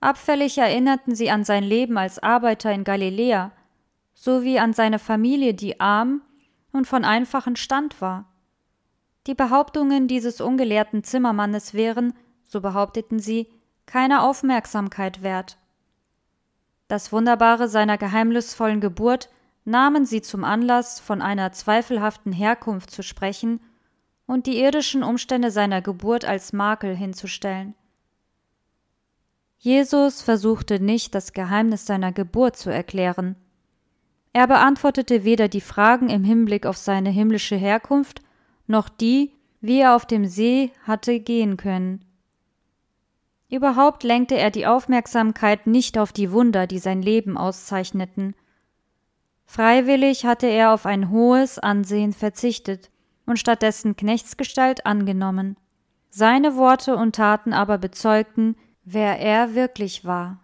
Abfällig 0.01 0.57
erinnerten 0.57 1.15
sie 1.15 1.31
an 1.31 1.45
sein 1.45 1.63
Leben 1.63 1.97
als 1.97 2.21
Arbeiter 2.21 2.73
in 2.73 2.83
Galiläa, 2.83 3.53
sowie 4.13 4.59
an 4.59 4.73
seine 4.73 4.99
Familie, 4.99 5.53
die 5.53 5.79
arm 5.79 6.21
und 6.73 6.87
von 6.87 7.05
einfachem 7.05 7.55
Stand 7.55 8.01
war. 8.01 8.25
Die 9.27 9.33
Behauptungen 9.33 10.09
dieses 10.09 10.41
ungelehrten 10.41 11.05
Zimmermannes 11.05 11.73
wären, 11.73 12.13
so 12.43 12.59
behaupteten 12.59 13.19
sie, 13.19 13.47
keine 13.85 14.23
Aufmerksamkeit 14.23 15.23
wert. 15.23 15.57
Das 16.89 17.13
Wunderbare 17.13 17.69
seiner 17.69 17.97
geheimnisvollen 17.97 18.81
Geburt 18.81 19.29
nahmen 19.63 20.05
sie 20.05 20.21
zum 20.21 20.43
Anlass, 20.43 20.99
von 20.99 21.21
einer 21.21 21.53
zweifelhaften 21.53 22.33
Herkunft 22.33 22.91
zu 22.91 23.03
sprechen 23.03 23.61
und 24.29 24.45
die 24.45 24.59
irdischen 24.59 25.01
Umstände 25.01 25.49
seiner 25.49 25.81
Geburt 25.81 26.23
als 26.23 26.53
Makel 26.53 26.95
hinzustellen. 26.95 27.73
Jesus 29.57 30.21
versuchte 30.21 30.79
nicht, 30.79 31.15
das 31.15 31.33
Geheimnis 31.33 31.87
seiner 31.87 32.11
Geburt 32.11 32.55
zu 32.55 32.69
erklären. 32.69 33.35
Er 34.31 34.45
beantwortete 34.45 35.23
weder 35.23 35.47
die 35.47 35.61
Fragen 35.61 36.09
im 36.09 36.23
Hinblick 36.23 36.67
auf 36.67 36.77
seine 36.77 37.09
himmlische 37.09 37.55
Herkunft, 37.55 38.21
noch 38.67 38.87
die, 38.87 39.33
wie 39.61 39.79
er 39.79 39.95
auf 39.95 40.05
dem 40.05 40.27
See 40.27 40.71
hatte 40.83 41.19
gehen 41.19 41.57
können. 41.57 42.05
Überhaupt 43.49 44.03
lenkte 44.03 44.37
er 44.37 44.51
die 44.51 44.67
Aufmerksamkeit 44.67 45.65
nicht 45.65 45.97
auf 45.97 46.13
die 46.13 46.31
Wunder, 46.31 46.67
die 46.67 46.77
sein 46.77 47.01
Leben 47.01 47.35
auszeichneten. 47.35 48.35
Freiwillig 49.47 50.23
hatte 50.23 50.45
er 50.45 50.71
auf 50.71 50.85
ein 50.85 51.09
hohes 51.09 51.57
Ansehen 51.57 52.13
verzichtet 52.13 52.91
und 53.29 53.37
stattdessen 53.37 53.95
Knechtsgestalt 53.95 54.85
angenommen. 54.87 55.55
Seine 56.09 56.55
Worte 56.55 56.95
und 56.95 57.15
Taten 57.15 57.53
aber 57.53 57.77
bezeugten, 57.77 58.55
wer 58.83 59.19
er 59.19 59.53
wirklich 59.53 60.03
war. 60.03 60.39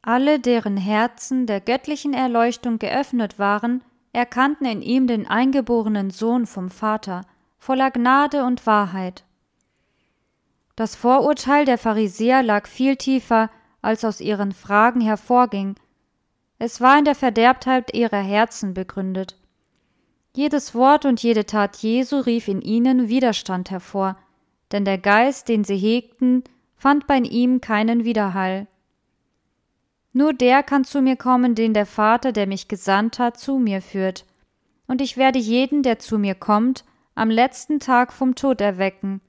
Alle, 0.00 0.38
deren 0.38 0.76
Herzen 0.76 1.46
der 1.46 1.60
göttlichen 1.60 2.14
Erleuchtung 2.14 2.78
geöffnet 2.78 3.38
waren, 3.40 3.82
erkannten 4.12 4.64
in 4.64 4.80
ihm 4.80 5.08
den 5.08 5.26
eingeborenen 5.26 6.10
Sohn 6.10 6.46
vom 6.46 6.70
Vater, 6.70 7.22
voller 7.58 7.90
Gnade 7.90 8.44
und 8.44 8.64
Wahrheit. 8.66 9.24
Das 10.76 10.94
Vorurteil 10.94 11.64
der 11.64 11.78
Pharisäer 11.78 12.44
lag 12.44 12.68
viel 12.68 12.96
tiefer, 12.96 13.50
als 13.80 14.04
aus 14.04 14.20
ihren 14.20 14.52
Fragen 14.52 15.00
hervorging. 15.00 15.74
Es 16.60 16.80
war 16.80 16.96
in 16.96 17.04
der 17.04 17.16
Verderbtheit 17.16 17.92
ihrer 17.92 18.22
Herzen 18.22 18.72
begründet. 18.72 19.41
Jedes 20.34 20.74
Wort 20.74 21.04
und 21.04 21.22
jede 21.22 21.44
Tat 21.44 21.76
Jesu 21.76 22.18
rief 22.18 22.48
in 22.48 22.62
ihnen 22.62 23.08
Widerstand 23.08 23.70
hervor, 23.70 24.16
denn 24.72 24.86
der 24.86 24.96
Geist, 24.96 25.48
den 25.48 25.62
sie 25.64 25.76
hegten, 25.76 26.42
fand 26.74 27.06
bei 27.06 27.18
ihm 27.18 27.60
keinen 27.60 28.04
Widerhall. 28.04 28.66
Nur 30.14 30.32
der 30.32 30.62
kann 30.62 30.84
zu 30.84 31.02
mir 31.02 31.16
kommen, 31.16 31.54
den 31.54 31.74
der 31.74 31.86
Vater, 31.86 32.32
der 32.32 32.46
mich 32.46 32.68
gesandt 32.68 33.18
hat, 33.18 33.38
zu 33.38 33.58
mir 33.58 33.82
führt. 33.82 34.24
Und 34.86 35.00
ich 35.00 35.16
werde 35.16 35.38
jeden, 35.38 35.82
der 35.82 35.98
zu 35.98 36.18
mir 36.18 36.34
kommt, 36.34 36.84
am 37.14 37.30
letzten 37.30 37.78
Tag 37.78 38.12
vom 38.12 38.34
Tod 38.34 38.60
erwecken. 38.60 39.20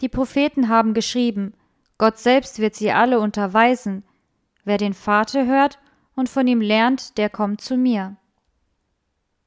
Die 0.00 0.08
Propheten 0.08 0.68
haben 0.68 0.94
geschrieben, 0.94 1.54
Gott 1.96 2.18
selbst 2.18 2.58
wird 2.58 2.74
sie 2.74 2.90
alle 2.92 3.20
unterweisen. 3.20 4.02
Wer 4.64 4.76
den 4.76 4.94
Vater 4.94 5.46
hört 5.46 5.78
und 6.16 6.28
von 6.28 6.46
ihm 6.46 6.60
lernt, 6.60 7.16
der 7.18 7.30
kommt 7.30 7.60
zu 7.60 7.76
mir. 7.76 8.16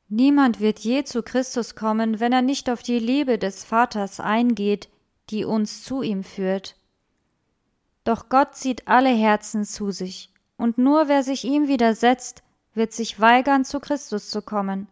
Niemand 0.07 0.59
wird 0.59 0.79
je 0.79 1.03
zu 1.03 1.23
Christus 1.23 1.75
kommen, 1.75 2.19
wenn 2.19 2.31
er 2.31 2.41
nicht 2.41 2.69
auf 2.69 2.83
die 2.83 2.99
Liebe 2.99 3.37
des 3.37 3.63
Vaters 3.63 4.19
eingeht, 4.19 4.89
die 5.29 5.45
uns 5.45 5.83
zu 5.83 6.01
ihm 6.01 6.23
führt. 6.23 6.75
Doch 8.03 8.29
Gott 8.29 8.55
zieht 8.55 8.87
alle 8.87 9.09
Herzen 9.09 9.65
zu 9.65 9.91
sich, 9.91 10.29
und 10.57 10.77
nur 10.77 11.07
wer 11.07 11.23
sich 11.23 11.43
ihm 11.43 11.67
widersetzt, 11.67 12.43
wird 12.75 12.93
sich 12.93 13.19
weigern, 13.19 13.65
zu 13.65 13.79
Christus 13.79 14.29
zu 14.29 14.41
kommen. 14.43 14.87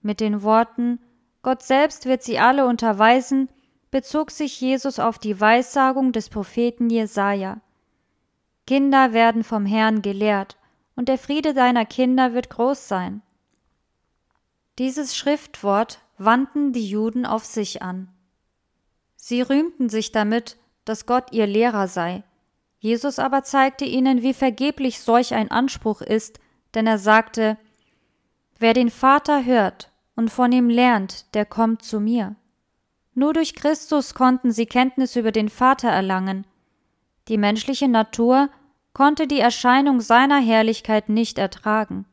Mit 0.00 0.20
den 0.20 0.42
Worten 0.42 1.00
Gott 1.42 1.62
selbst 1.62 2.06
wird 2.06 2.22
sie 2.22 2.38
alle 2.38 2.66
unterweisen, 2.66 3.50
bezog 3.90 4.30
sich 4.30 4.58
Jesus 4.60 4.98
auf 4.98 5.18
die 5.18 5.38
Weissagung 5.38 6.12
des 6.12 6.30
Propheten 6.30 6.88
Jesaja. 6.88 7.60
Kinder 8.66 9.12
werden 9.12 9.44
vom 9.44 9.66
Herrn 9.66 10.00
gelehrt, 10.00 10.56
und 10.96 11.08
der 11.08 11.18
Friede 11.18 11.52
deiner 11.52 11.84
Kinder 11.84 12.32
wird 12.32 12.48
groß 12.48 12.88
sein. 12.88 13.20
Dieses 14.78 15.16
Schriftwort 15.16 16.00
wandten 16.18 16.72
die 16.72 16.88
Juden 16.88 17.26
auf 17.26 17.44
sich 17.44 17.82
an. 17.82 18.08
Sie 19.16 19.40
rühmten 19.40 19.88
sich 19.88 20.12
damit, 20.12 20.56
dass 20.84 21.06
Gott 21.06 21.32
ihr 21.32 21.46
Lehrer 21.46 21.88
sei. 21.88 22.24
Jesus 22.78 23.18
aber 23.18 23.44
zeigte 23.44 23.84
ihnen, 23.84 24.22
wie 24.22 24.34
vergeblich 24.34 25.00
solch 25.00 25.32
ein 25.32 25.50
Anspruch 25.50 26.02
ist, 26.02 26.40
denn 26.74 26.86
er 26.86 26.98
sagte, 26.98 27.56
Wer 28.58 28.74
den 28.74 28.90
Vater 28.90 29.44
hört 29.44 29.90
und 30.16 30.30
von 30.30 30.52
ihm 30.52 30.68
lernt, 30.68 31.34
der 31.34 31.46
kommt 31.46 31.82
zu 31.82 32.00
mir. 32.00 32.36
Nur 33.14 33.32
durch 33.32 33.54
Christus 33.54 34.14
konnten 34.14 34.50
sie 34.50 34.66
Kenntnis 34.66 35.16
über 35.16 35.32
den 35.32 35.48
Vater 35.48 35.88
erlangen. 35.88 36.46
Die 37.28 37.38
menschliche 37.38 37.88
Natur 37.88 38.50
konnte 38.92 39.26
die 39.26 39.40
Erscheinung 39.40 40.00
seiner 40.00 40.40
Herrlichkeit 40.40 41.08
nicht 41.08 41.38
ertragen. 41.38 42.06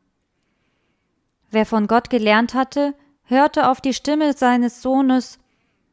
Wer 1.51 1.65
von 1.65 1.87
Gott 1.87 2.09
gelernt 2.09 2.53
hatte, 2.53 2.95
hörte 3.23 3.69
auf 3.69 3.81
die 3.81 3.93
Stimme 3.93 4.33
seines 4.33 4.81
Sohnes 4.81 5.37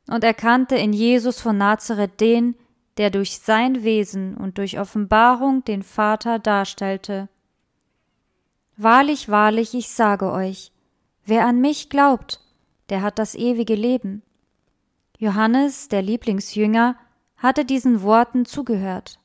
und 0.08 0.24
erkannte 0.24 0.76
in 0.76 0.92
Jesus 0.92 1.40
von 1.40 1.58
Nazareth 1.58 2.20
den, 2.20 2.54
der 2.96 3.10
durch 3.10 3.38
sein 3.40 3.82
Wesen 3.82 4.36
und 4.36 4.58
durch 4.58 4.78
Offenbarung 4.78 5.64
den 5.64 5.82
Vater 5.82 6.38
darstellte. 6.38 7.28
Wahrlich, 8.76 9.28
wahrlich, 9.28 9.74
ich 9.74 9.90
sage 9.90 10.30
euch, 10.30 10.72
wer 11.26 11.44
an 11.44 11.60
mich 11.60 11.90
glaubt, 11.90 12.40
der 12.88 13.02
hat 13.02 13.18
das 13.18 13.34
ewige 13.34 13.74
Leben. 13.74 14.22
Johannes, 15.18 15.88
der 15.88 16.02
Lieblingsjünger, 16.02 16.96
hatte 17.36 17.64
diesen 17.64 18.02
Worten 18.02 18.44
zugehört. 18.44 19.18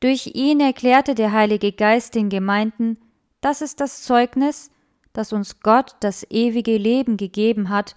Durch 0.00 0.34
ihn 0.34 0.60
erklärte 0.60 1.16
der 1.16 1.32
Heilige 1.32 1.72
Geist 1.72 2.14
den 2.14 2.28
Gemeinden, 2.28 2.98
das 3.40 3.62
ist 3.62 3.80
das 3.80 4.02
Zeugnis, 4.02 4.70
dass 5.18 5.32
uns 5.32 5.58
Gott 5.58 5.96
das 5.98 6.24
ewige 6.30 6.76
Leben 6.76 7.16
gegeben 7.16 7.70
hat, 7.70 7.96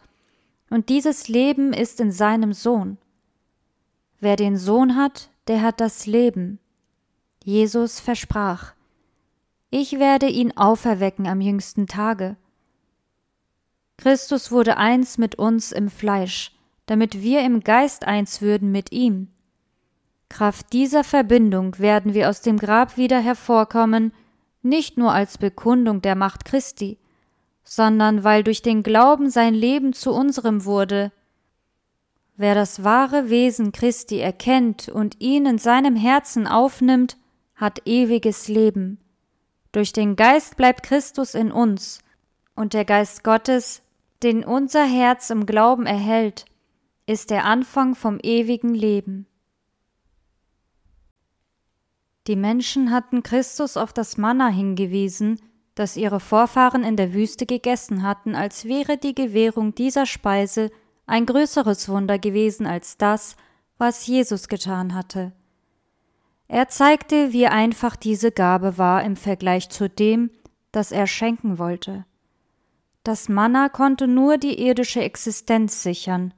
und 0.72 0.90
dieses 0.90 1.28
Leben 1.28 1.72
ist 1.72 2.00
in 2.00 2.12
seinem 2.12 2.52
Sohn. 2.52 2.98
Wer 4.20 4.36
den 4.38 4.58
Sohn 4.58 4.96
hat, 4.96 5.30
der 5.48 5.62
hat 5.62 5.80
das 5.80 6.08
Leben. 6.08 6.58
Jesus 7.44 8.00
versprach, 8.00 8.74
ich 9.70 10.00
werde 10.00 10.28
ihn 10.30 10.58
auferwecken 10.58 11.28
am 11.28 11.42
jüngsten 11.42 11.86
Tage. 11.86 12.38
Christus 13.98 14.52
wurde 14.52 14.78
eins 14.78 15.20
mit 15.20 15.36
uns 15.36 15.72
im 15.72 15.92
Fleisch, 15.92 16.58
damit 16.88 17.22
wir 17.22 17.42
im 17.42 17.60
Geist 17.60 18.08
eins 18.08 18.42
würden 18.42 18.72
mit 18.72 18.92
ihm. 18.92 19.28
Kraft 20.28 20.74
dieser 20.74 21.04
Verbindung 21.04 21.78
werden 21.78 22.16
wir 22.16 22.30
aus 22.30 22.42
dem 22.42 22.58
Grab 22.58 22.98
wieder 22.98 23.20
hervorkommen, 23.20 24.12
nicht 24.64 24.98
nur 24.98 25.14
als 25.14 25.38
Bekundung 25.38 26.02
der 26.02 26.16
Macht 26.16 26.46
Christi, 26.46 26.98
sondern 27.64 28.24
weil 28.24 28.44
durch 28.44 28.62
den 28.62 28.84
Glauben 28.84 29.30
sein 29.30 29.54
Leben 29.54 29.94
zu 29.94 30.12
unserem 30.12 30.66
wurde. 30.66 31.12
Wer 32.38 32.56
das 32.56 32.84
wahre 32.84 33.30
Wesen 33.30 33.72
Christi 33.72 34.20
erkennt 34.20 34.90
und 34.90 35.22
ihn 35.22 35.46
in 35.46 35.58
seinem 35.58 35.96
Herzen 35.96 36.48
aufnimmt, 36.48 37.18
hat 37.56 37.86
ewiges 37.86 38.48
Leben. 38.48 39.00
Durch 39.72 39.94
den 39.94 40.16
Geist 40.16 40.58
bleibt 40.58 40.84
Christus 40.84 41.36
in 41.36 41.52
uns, 41.52 42.00
und 42.56 42.74
der 42.74 42.84
Geist 42.84 43.24
Gottes, 43.24 43.82
den 44.24 44.44
unser 44.44 44.84
Herz 44.84 45.30
im 45.30 45.46
Glauben 45.46 45.86
erhält, 45.86 46.46
ist 47.06 47.30
der 47.30 47.46
Anfang 47.46 47.96
vom 47.96 48.20
ewigen 48.22 48.74
Leben. 48.74 49.28
Die 52.28 52.36
Menschen 52.36 52.92
hatten 52.92 53.24
Christus 53.24 53.78
auf 53.78 53.94
das 53.94 54.18
Manna 54.18 54.48
hingewiesen, 54.48 55.42
das 55.82 55.98
ihre 55.98 56.20
Vorfahren 56.20 56.84
in 56.84 56.96
der 56.96 57.12
Wüste 57.12 57.48
gegessen 57.48 58.04
hatten, 58.04 58.36
als 58.36 58.66
wäre 58.66 58.98
die 58.98 59.16
Gewährung 59.16 59.74
dieser 59.74 60.06
Speise 60.06 60.70
ein 61.08 61.26
größeres 61.26 61.90
Wunder 61.90 62.20
gewesen 62.20 62.68
als 62.68 62.98
das, 62.98 63.36
was 63.80 64.06
Jesus 64.06 64.48
getan 64.48 64.94
hatte. 64.94 65.32
Er 66.48 66.68
zeigte, 66.68 67.34
wie 67.34 67.48
einfach 67.48 67.96
diese 67.96 68.32
Gabe 68.32 68.78
war 68.78 69.04
im 69.04 69.16
Vergleich 69.16 69.70
zu 69.70 69.90
dem, 69.90 70.30
das 70.72 70.92
er 70.92 71.08
schenken 71.08 71.58
wollte. 71.58 72.06
Das 73.04 73.28
Manna 73.28 73.68
konnte 73.68 74.08
nur 74.08 74.38
die 74.38 74.64
irdische 74.64 75.02
Existenz 75.02 75.82
sichern. 75.82 76.32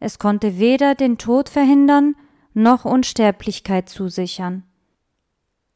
Es 0.00 0.18
konnte 0.18 0.58
weder 0.58 0.94
den 0.94 1.18
Tod 1.18 1.50
verhindern, 1.50 2.16
noch 2.54 2.86
Unsterblichkeit 2.86 3.90
zusichern. 3.90 4.64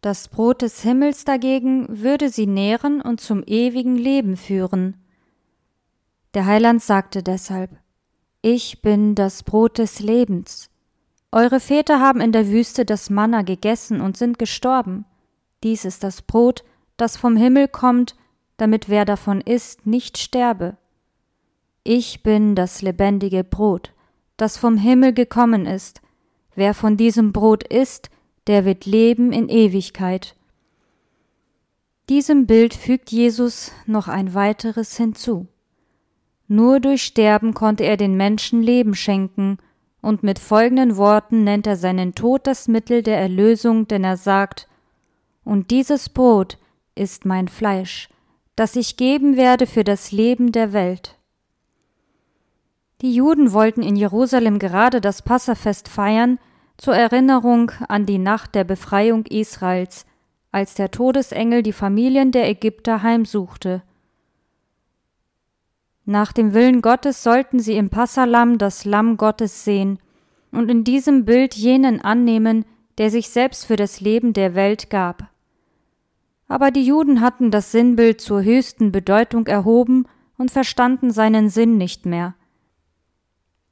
Das 0.00 0.28
Brot 0.28 0.62
des 0.62 0.82
Himmels 0.82 1.24
dagegen 1.24 1.86
würde 1.88 2.28
sie 2.28 2.46
nähren 2.46 3.00
und 3.00 3.20
zum 3.20 3.42
ewigen 3.44 3.96
Leben 3.96 4.36
führen. 4.36 4.96
Der 6.34 6.46
Heiland 6.46 6.82
sagte 6.82 7.22
deshalb 7.22 7.70
Ich 8.42 8.82
bin 8.82 9.14
das 9.14 9.42
Brot 9.42 9.78
des 9.78 10.00
Lebens. 10.00 10.70
Eure 11.32 11.60
Väter 11.60 12.00
haben 12.00 12.20
in 12.20 12.32
der 12.32 12.48
Wüste 12.48 12.84
das 12.84 13.10
Manna 13.10 13.42
gegessen 13.42 14.00
und 14.00 14.16
sind 14.16 14.38
gestorben. 14.38 15.04
Dies 15.62 15.84
ist 15.84 16.04
das 16.04 16.22
Brot, 16.22 16.64
das 16.96 17.16
vom 17.16 17.36
Himmel 17.36 17.68
kommt, 17.68 18.16
damit 18.56 18.88
wer 18.88 19.04
davon 19.04 19.40
isst, 19.40 19.86
nicht 19.86 20.18
sterbe. 20.18 20.76
Ich 21.84 22.22
bin 22.22 22.54
das 22.54 22.82
lebendige 22.82 23.44
Brot, 23.44 23.92
das 24.36 24.56
vom 24.56 24.76
Himmel 24.76 25.12
gekommen 25.12 25.66
ist. 25.66 26.00
Wer 26.54 26.74
von 26.74 26.96
diesem 26.96 27.32
Brot 27.32 27.64
isst, 27.64 28.10
der 28.46 28.64
wird 28.64 28.86
leben 28.86 29.32
in 29.32 29.48
Ewigkeit. 29.48 30.34
Diesem 32.08 32.46
Bild 32.46 32.74
fügt 32.74 33.10
Jesus 33.10 33.72
noch 33.86 34.06
ein 34.06 34.34
weiteres 34.34 34.96
hinzu. 34.96 35.48
Nur 36.48 36.78
durch 36.78 37.02
Sterben 37.02 37.54
konnte 37.54 37.84
er 37.84 37.96
den 37.96 38.16
Menschen 38.16 38.62
Leben 38.62 38.94
schenken, 38.94 39.58
und 40.00 40.22
mit 40.22 40.38
folgenden 40.38 40.96
Worten 40.96 41.42
nennt 41.42 41.66
er 41.66 41.74
seinen 41.74 42.14
Tod 42.14 42.46
das 42.46 42.68
Mittel 42.68 43.02
der 43.02 43.18
Erlösung, 43.18 43.88
denn 43.88 44.04
er 44.04 44.16
sagt, 44.16 44.68
Und 45.42 45.72
dieses 45.72 46.08
Brot 46.08 46.58
ist 46.94 47.24
mein 47.24 47.48
Fleisch, 47.48 48.08
das 48.54 48.76
ich 48.76 48.96
geben 48.96 49.36
werde 49.36 49.66
für 49.66 49.82
das 49.82 50.12
Leben 50.12 50.52
der 50.52 50.72
Welt. 50.72 51.16
Die 53.00 53.12
Juden 53.12 53.52
wollten 53.52 53.82
in 53.82 53.96
Jerusalem 53.96 54.60
gerade 54.60 55.00
das 55.00 55.22
Passafest 55.22 55.88
feiern, 55.88 56.38
zur 56.76 56.94
Erinnerung 56.94 57.72
an 57.88 58.06
die 58.06 58.18
Nacht 58.18 58.54
der 58.54 58.64
Befreiung 58.64 59.24
Israels, 59.26 60.06
als 60.52 60.74
der 60.74 60.90
Todesengel 60.90 61.62
die 61.62 61.72
Familien 61.72 62.32
der 62.32 62.48
Ägypter 62.48 63.02
heimsuchte. 63.02 63.82
Nach 66.04 66.32
dem 66.32 66.54
Willen 66.54 66.82
Gottes 66.82 67.22
sollten 67.22 67.58
sie 67.58 67.76
im 67.76 67.90
Passalam 67.90 68.58
das 68.58 68.84
Lamm 68.84 69.16
Gottes 69.16 69.64
sehen 69.64 69.98
und 70.52 70.70
in 70.70 70.84
diesem 70.84 71.24
Bild 71.24 71.54
jenen 71.54 72.00
annehmen, 72.00 72.64
der 72.98 73.10
sich 73.10 73.28
selbst 73.28 73.66
für 73.66 73.76
das 73.76 74.00
Leben 74.00 74.32
der 74.32 74.54
Welt 74.54 74.88
gab. 74.88 75.28
Aber 76.48 76.70
die 76.70 76.84
Juden 76.84 77.20
hatten 77.20 77.50
das 77.50 77.72
Sinnbild 77.72 78.20
zur 78.20 78.42
höchsten 78.42 78.92
Bedeutung 78.92 79.46
erhoben 79.46 80.06
und 80.38 80.50
verstanden 80.50 81.10
seinen 81.10 81.48
Sinn 81.48 81.76
nicht 81.76 82.06
mehr. 82.06 82.34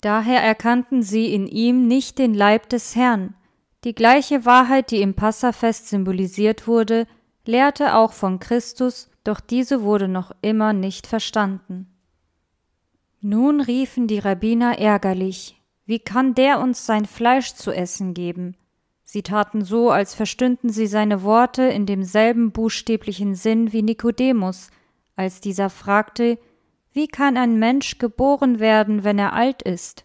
Daher 0.04 0.42
erkannten 0.42 1.02
sie 1.02 1.32
in 1.32 1.46
ihm 1.46 1.86
nicht 1.88 2.18
den 2.18 2.34
Leib 2.34 2.68
des 2.68 2.94
Herrn. 2.94 3.32
Die 3.84 3.94
gleiche 3.94 4.44
Wahrheit, 4.44 4.90
die 4.90 5.00
im 5.00 5.14
Passafest 5.14 5.88
symbolisiert 5.88 6.66
wurde, 6.66 7.06
lehrte 7.46 7.94
auch 7.94 8.12
von 8.12 8.38
Christus, 8.38 9.10
doch 9.24 9.40
diese 9.40 9.80
wurde 9.80 10.06
noch 10.08 10.32
immer 10.42 10.74
nicht 10.74 11.06
verstanden. 11.06 11.86
Nun 13.22 13.62
riefen 13.62 14.06
die 14.06 14.18
Rabbiner 14.18 14.78
ärgerlich, 14.78 15.58
wie 15.86 16.00
kann 16.00 16.34
der 16.34 16.60
uns 16.60 16.84
sein 16.84 17.06
Fleisch 17.06 17.54
zu 17.54 17.72
essen 17.72 18.12
geben? 18.12 18.58
Sie 19.04 19.22
taten 19.22 19.64
so, 19.64 19.90
als 19.90 20.14
verstünden 20.14 20.68
sie 20.68 20.86
seine 20.86 21.22
Worte 21.22 21.62
in 21.62 21.86
demselben 21.86 22.52
buchstäblichen 22.52 23.34
Sinn 23.34 23.72
wie 23.72 23.80
Nikodemus, 23.80 24.68
als 25.16 25.40
dieser 25.40 25.70
fragte, 25.70 26.38
wie 26.94 27.08
kann 27.08 27.36
ein 27.36 27.58
Mensch 27.58 27.98
geboren 27.98 28.60
werden, 28.60 29.02
wenn 29.02 29.18
er 29.18 29.32
alt 29.32 29.62
ist? 29.62 30.04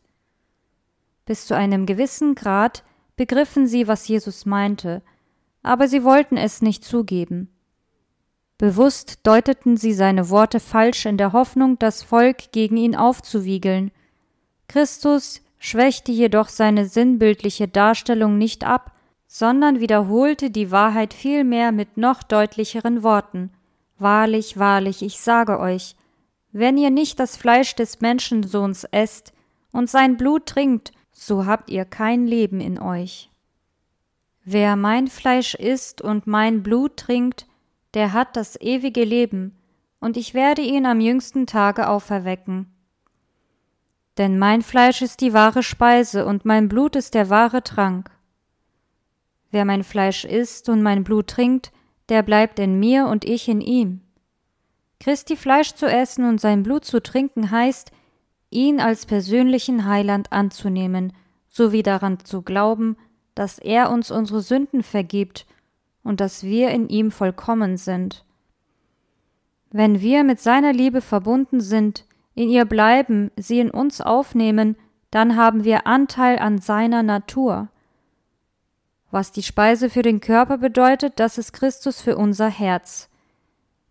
Bis 1.25 1.45
zu 1.45 1.55
einem 1.55 1.85
gewissen 1.85 2.33
Grad 2.33 2.83
begriffen 3.15 3.67
sie, 3.67 3.87
was 3.87 4.07
Jesus 4.07 4.47
meinte, 4.47 5.03
aber 5.61 5.87
sie 5.87 6.03
wollten 6.03 6.35
es 6.35 6.63
nicht 6.63 6.83
zugeben. 6.83 7.49
Bewusst 8.57 9.19
deuteten 9.23 9.77
sie 9.77 9.93
seine 9.93 10.31
Worte 10.31 10.59
falsch 10.59 11.05
in 11.05 11.17
der 11.17 11.31
Hoffnung, 11.31 11.77
das 11.77 12.01
Volk 12.01 12.51
gegen 12.51 12.75
ihn 12.75 12.95
aufzuwiegeln. 12.95 13.91
Christus 14.67 15.41
schwächte 15.59 16.11
jedoch 16.11 16.49
seine 16.49 16.87
sinnbildliche 16.87 17.67
Darstellung 17.67 18.39
nicht 18.39 18.65
ab, 18.65 18.93
sondern 19.27 19.79
wiederholte 19.79 20.49
die 20.49 20.71
Wahrheit 20.71 21.13
vielmehr 21.13 21.71
mit 21.71 21.97
noch 21.97 22.23
deutlicheren 22.23 23.03
Worten. 23.03 23.51
Wahrlich, 23.99 24.57
wahrlich, 24.57 25.03
ich 25.03 25.19
sage 25.19 25.59
euch, 25.59 25.95
wenn 26.51 26.77
ihr 26.77 26.89
nicht 26.89 27.19
das 27.19 27.37
Fleisch 27.37 27.75
des 27.75 28.01
Menschensohns 28.01 28.83
esst 28.85 29.33
und 29.71 29.89
sein 29.89 30.17
Blut 30.17 30.45
trinkt, 30.45 30.91
so 31.11 31.45
habt 31.45 31.69
ihr 31.69 31.85
kein 31.85 32.25
Leben 32.25 32.59
in 32.59 32.79
euch. 32.79 33.29
Wer 34.45 34.75
mein 34.75 35.07
Fleisch 35.07 35.53
isst 35.53 36.01
und 36.01 36.25
mein 36.25 36.63
Blut 36.63 36.97
trinkt, 36.97 37.45
der 37.93 38.13
hat 38.13 38.35
das 38.35 38.59
ewige 38.59 39.03
Leben, 39.03 39.55
und 39.99 40.15
ich 40.17 40.33
werde 40.33 40.61
ihn 40.61 40.85
am 40.85 41.01
jüngsten 41.01 41.45
Tage 41.45 41.89
auferwecken. 41.89 42.73
Denn 44.17 44.39
mein 44.39 44.61
Fleisch 44.61 45.01
ist 45.01 45.21
die 45.21 45.33
wahre 45.33 45.61
Speise 45.61 46.25
und 46.25 46.45
mein 46.45 46.67
Blut 46.67 46.95
ist 46.95 47.13
der 47.13 47.29
wahre 47.29 47.63
Trank. 47.63 48.09
Wer 49.51 49.65
mein 49.65 49.83
Fleisch 49.83 50.25
isst 50.25 50.69
und 50.69 50.81
mein 50.81 51.03
Blut 51.03 51.27
trinkt, 51.27 51.71
der 52.09 52.23
bleibt 52.23 52.59
in 52.59 52.79
mir 52.79 53.07
und 53.07 53.25
ich 53.25 53.47
in 53.47 53.61
ihm. 53.61 54.01
Christi 54.99 55.35
Fleisch 55.37 55.73
zu 55.73 55.85
essen 55.85 56.25
und 56.25 56.41
sein 56.41 56.63
Blut 56.63 56.83
zu 56.83 57.01
trinken 57.01 57.51
heißt, 57.51 57.91
ihn 58.49 58.79
als 58.79 59.05
persönlichen 59.05 59.85
Heiland 59.85 60.31
anzunehmen, 60.31 61.13
sowie 61.47 61.83
daran 61.83 62.19
zu 62.19 62.41
glauben, 62.41 62.97
dass 63.35 63.59
er 63.59 63.91
uns 63.91 64.11
unsere 64.11 64.41
Sünden 64.41 64.83
vergibt 64.83 65.45
und 66.03 66.19
dass 66.19 66.43
wir 66.43 66.69
in 66.71 66.89
ihm 66.89 67.11
vollkommen 67.11 67.77
sind. 67.77 68.25
Wenn 69.71 70.01
wir 70.01 70.23
mit 70.23 70.39
seiner 70.39 70.73
Liebe 70.73 71.01
verbunden 71.01 71.61
sind, 71.61 72.05
in 72.33 72.49
ihr 72.49 72.65
bleiben, 72.65 73.31
sie 73.37 73.59
in 73.59 73.69
uns 73.69 74.01
aufnehmen, 74.01 74.75
dann 75.11 75.35
haben 75.35 75.63
wir 75.63 75.87
Anteil 75.87 76.39
an 76.39 76.59
seiner 76.59 77.03
Natur. 77.03 77.69
Was 79.11 79.31
die 79.31 79.43
Speise 79.43 79.89
für 79.89 80.01
den 80.01 80.19
Körper 80.19 80.57
bedeutet, 80.57 81.19
das 81.19 81.37
ist 81.37 81.53
Christus 81.53 82.01
für 82.01 82.15
unser 82.17 82.49
Herz. 82.49 83.08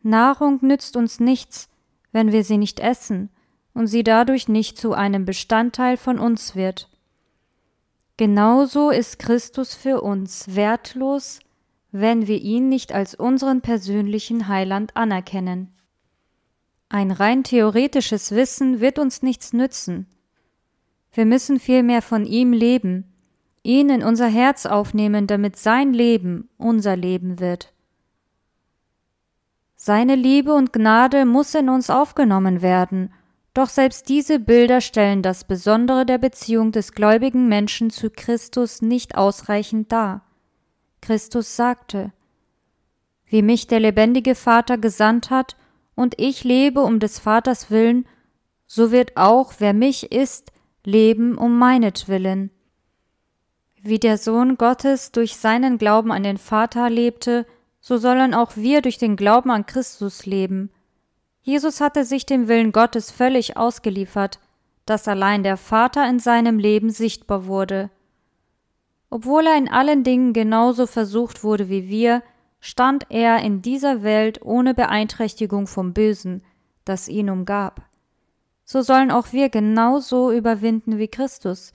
Nahrung 0.02 0.58
nützt 0.62 0.96
uns 0.96 1.20
nichts, 1.20 1.68
wenn 2.12 2.32
wir 2.32 2.44
sie 2.44 2.58
nicht 2.58 2.80
essen 2.80 3.30
und 3.74 3.86
sie 3.86 4.02
dadurch 4.02 4.48
nicht 4.48 4.78
zu 4.78 4.92
einem 4.92 5.24
Bestandteil 5.24 5.96
von 5.96 6.18
uns 6.18 6.56
wird. 6.56 6.88
Genauso 8.16 8.90
ist 8.90 9.18
Christus 9.18 9.74
für 9.74 10.00
uns 10.00 10.56
wertlos, 10.56 11.38
wenn 11.92 12.26
wir 12.26 12.40
ihn 12.40 12.68
nicht 12.68 12.92
als 12.92 13.14
unseren 13.14 13.60
persönlichen 13.60 14.48
Heiland 14.48 14.96
anerkennen. 14.96 15.72
Ein 16.88 17.10
rein 17.10 17.44
theoretisches 17.44 18.32
Wissen 18.32 18.80
wird 18.80 18.98
uns 18.98 19.22
nichts 19.22 19.52
nützen. 19.52 20.06
Wir 21.12 21.26
müssen 21.26 21.60
vielmehr 21.60 22.02
von 22.02 22.24
ihm 22.24 22.52
leben, 22.52 23.04
ihn 23.62 23.90
in 23.90 24.02
unser 24.02 24.28
Herz 24.28 24.66
aufnehmen, 24.66 25.26
damit 25.26 25.56
sein 25.56 25.92
Leben 25.92 26.48
unser 26.56 26.96
Leben 26.96 27.40
wird. 27.40 27.72
Seine 29.80 30.16
Liebe 30.16 30.54
und 30.54 30.72
Gnade 30.72 31.24
muss 31.24 31.54
in 31.54 31.68
uns 31.68 31.88
aufgenommen 31.88 32.62
werden, 32.62 33.14
doch 33.54 33.68
selbst 33.68 34.08
diese 34.08 34.40
Bilder 34.40 34.80
stellen 34.80 35.22
das 35.22 35.44
Besondere 35.44 36.04
der 36.04 36.18
Beziehung 36.18 36.72
des 36.72 36.92
gläubigen 36.92 37.46
Menschen 37.48 37.90
zu 37.90 38.10
Christus 38.10 38.82
nicht 38.82 39.14
ausreichend 39.14 39.92
dar. 39.92 40.22
Christus 41.00 41.54
sagte, 41.54 42.12
Wie 43.26 43.40
mich 43.40 43.68
der 43.68 43.78
lebendige 43.78 44.34
Vater 44.34 44.78
gesandt 44.78 45.30
hat, 45.30 45.56
und 45.94 46.14
ich 46.18 46.42
lebe 46.42 46.80
um 46.80 46.98
des 46.98 47.20
Vaters 47.20 47.70
willen, 47.70 48.04
so 48.66 48.90
wird 48.90 49.16
auch, 49.16 49.54
wer 49.58 49.74
mich 49.74 50.10
ist, 50.10 50.50
leben 50.84 51.38
um 51.38 51.56
meinetwillen. 51.56 52.50
Wie 53.80 54.00
der 54.00 54.18
Sohn 54.18 54.56
Gottes 54.56 55.12
durch 55.12 55.36
seinen 55.36 55.78
Glauben 55.78 56.10
an 56.10 56.24
den 56.24 56.36
Vater 56.36 56.90
lebte, 56.90 57.46
so 57.88 57.96
sollen 57.96 58.34
auch 58.34 58.54
wir 58.54 58.82
durch 58.82 58.98
den 58.98 59.16
Glauben 59.16 59.50
an 59.50 59.64
Christus 59.64 60.26
leben. 60.26 60.68
Jesus 61.40 61.80
hatte 61.80 62.04
sich 62.04 62.26
dem 62.26 62.46
Willen 62.46 62.70
Gottes 62.70 63.10
völlig 63.10 63.56
ausgeliefert, 63.56 64.40
dass 64.84 65.08
allein 65.08 65.42
der 65.42 65.56
Vater 65.56 66.06
in 66.06 66.18
seinem 66.18 66.58
Leben 66.58 66.90
sichtbar 66.90 67.46
wurde. 67.46 67.88
Obwohl 69.08 69.46
er 69.46 69.56
in 69.56 69.70
allen 69.70 70.04
Dingen 70.04 70.34
genauso 70.34 70.86
versucht 70.86 71.42
wurde 71.42 71.70
wie 71.70 71.88
wir, 71.88 72.22
stand 72.60 73.06
er 73.08 73.40
in 73.40 73.62
dieser 73.62 74.02
Welt 74.02 74.42
ohne 74.42 74.74
Beeinträchtigung 74.74 75.66
vom 75.66 75.94
Bösen, 75.94 76.42
das 76.84 77.08
ihn 77.08 77.30
umgab. 77.30 77.80
So 78.64 78.82
sollen 78.82 79.10
auch 79.10 79.32
wir 79.32 79.48
genauso 79.48 80.30
überwinden 80.30 80.98
wie 80.98 81.08
Christus. 81.08 81.72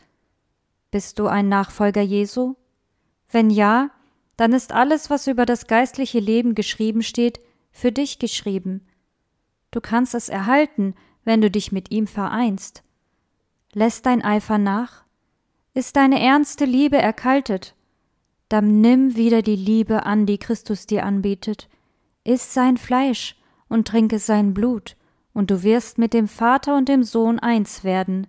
Bist 0.92 1.18
du 1.18 1.26
ein 1.26 1.50
Nachfolger 1.50 2.04
Jesu? 2.04 2.54
Wenn 3.32 3.50
ja, 3.50 3.90
dann 4.38 4.54
ist 4.54 4.72
alles, 4.72 5.10
was 5.10 5.28
über 5.28 5.46
das 5.46 5.68
geistliche 5.68 6.20
Leben 6.20 6.56
geschrieben 6.56 7.04
steht, 7.04 7.40
für 7.72 7.92
dich 7.92 8.20
geschrieben. 8.20 8.86
Du 9.72 9.82
kannst 9.82 10.16
es 10.16 10.30
erhalten, 10.30 10.96
wenn 11.24 11.42
du 11.42 11.50
dich 11.50 11.72
mit 11.72 11.92
ihm 11.92 12.08
vereinst. 12.08 12.84
Lässt 13.74 14.06
dein 14.06 14.24
Eifer 14.24 14.58
nach? 14.58 15.04
Ist 15.74 15.96
deine 15.96 16.22
ernste 16.22 16.66
Liebe 16.66 16.98
erkaltet? 16.98 17.76
Dann 18.50 18.82
nimm 18.82 19.16
wieder 19.16 19.42
die 19.42 19.56
Liebe 19.56 20.06
an, 20.06 20.26
die 20.28 20.38
Christus 20.38 20.86
dir 20.86 21.06
anbietet. 21.06 21.70
Iss 22.24 22.54
sein 22.54 22.78
Fleisch 22.78 23.36
und 23.68 23.88
trinke 23.88 24.20
sein 24.20 24.54
Blut, 24.54 24.96
und 25.34 25.50
du 25.50 25.64
wirst 25.64 25.98
mit 25.98 26.14
dem 26.14 26.28
Vater 26.28 26.78
und 26.78 26.88
dem 26.88 27.04
Sohn 27.04 27.40
eins 27.40 27.84
werden. 27.84 28.28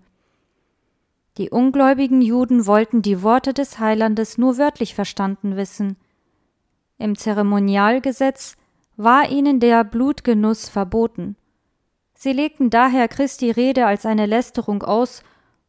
Die 1.37 1.51
ungläubigen 1.51 2.23
Juden 2.23 2.66
wollten 2.66 3.03
die 3.03 3.23
Worte 3.23 3.53
des 3.53 3.79
Heilandes 3.81 4.38
nur 4.38 4.57
wörtlich 4.57 4.94
verstanden 4.94 5.57
wissen. 5.57 5.97
Im 6.99 7.16
Zeremonialgesetz 7.16 8.57
war 8.97 9.29
ihnen 9.29 9.59
der 9.59 9.83
Blutgenuss 9.83 10.68
verboten. 10.68 11.37
Sie 12.14 12.33
legten 12.33 12.70
daher 12.70 13.09
Christi 13.09 13.51
Rede 13.51 13.87
als 13.87 14.07
eine 14.07 14.27
Lästerung 14.27 14.85
aus 14.85 15.25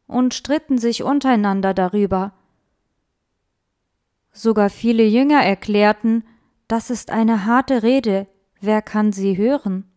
und 0.06 0.34
stritten 0.34 0.78
sich 0.78 1.02
untereinander 1.02 1.74
darüber. 1.74 2.32
Sogar 4.32 4.70
viele 4.70 5.04
Jünger 5.04 5.42
erklärten, 5.42 6.24
das 6.68 6.90
ist 6.90 7.10
eine 7.10 7.44
harte 7.44 7.82
Rede, 7.82 8.28
wer 8.60 8.82
kann 8.82 9.12
sie 9.12 9.36
hören? 9.36 9.90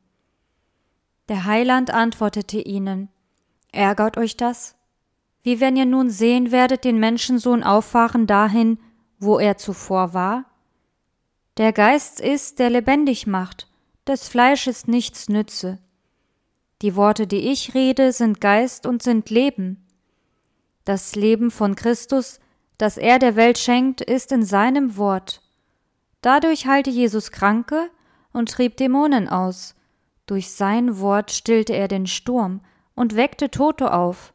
Der 1.28 1.46
Heiland 1.46 1.92
antwortete 1.92 2.60
ihnen, 2.60 3.10
Ärgert 3.72 4.18
euch 4.18 4.36
das? 4.36 4.79
Wie 5.42 5.60
wenn 5.60 5.76
ihr 5.76 5.86
nun 5.86 6.10
sehen 6.10 6.52
werdet 6.52 6.84
den 6.84 7.00
Menschensohn 7.00 7.64
auffahren 7.64 8.28
dahin, 8.28 8.80
wo 9.20 9.40
er 9.40 9.58
zuvor 9.58 10.14
war? 10.14 10.46
Der 11.58 11.74
Geist 11.74 12.20
ist, 12.20 12.60
der 12.60 12.70
lebendig 12.70 13.28
macht, 13.28 13.68
des 14.08 14.28
Fleisches 14.28 14.88
nichts 14.88 15.30
nütze. 15.30 15.80
Die 16.82 16.96
Worte, 16.96 17.28
die 17.28 17.50
ich 17.52 17.74
rede, 17.74 18.14
sind 18.14 18.40
Geist 18.40 18.86
und 18.86 19.04
sind 19.04 19.30
Leben. 19.30 19.86
Das 20.86 21.16
Leben 21.16 21.52
von 21.52 21.76
Christus, 21.76 22.40
das 22.78 22.98
er 22.98 23.20
der 23.20 23.36
Welt 23.36 23.58
schenkt, 23.58 24.00
ist 24.00 24.32
in 24.32 24.44
seinem 24.44 24.96
Wort. 24.96 25.42
Dadurch 26.22 26.66
heilte 26.66 26.90
Jesus 26.90 27.32
Kranke 27.32 27.90
und 28.32 28.52
trieb 28.52 28.78
Dämonen 28.78 29.28
aus. 29.28 29.76
Durch 30.26 30.52
sein 30.52 31.00
Wort 31.00 31.32
stillte 31.32 31.74
er 31.74 31.88
den 31.88 32.08
Sturm 32.08 32.62
und 32.96 33.16
weckte 33.16 33.52
Tote 33.52 33.94
auf. 33.94 34.34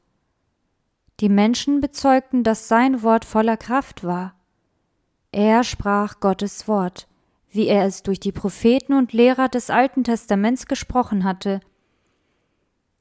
Die 1.21 1.29
Menschen 1.29 1.81
bezeugten, 1.81 2.43
dass 2.43 2.69
sein 2.69 3.03
Wort 3.03 3.25
voller 3.25 3.57
Kraft 3.57 4.05
war. 4.05 4.35
Er 5.33 5.65
sprach 5.65 6.21
Gottes 6.21 6.69
Wort, 6.69 7.09
wie 7.51 7.67
er 7.67 7.85
es 7.85 8.03
durch 8.03 8.21
die 8.21 8.33
Propheten 8.33 8.95
und 8.95 9.13
Lehrer 9.13 9.49
des 9.49 9.71
Alten 9.71 10.05
Testaments 10.05 10.67
gesprochen 10.67 11.25
hatte– 11.25 11.61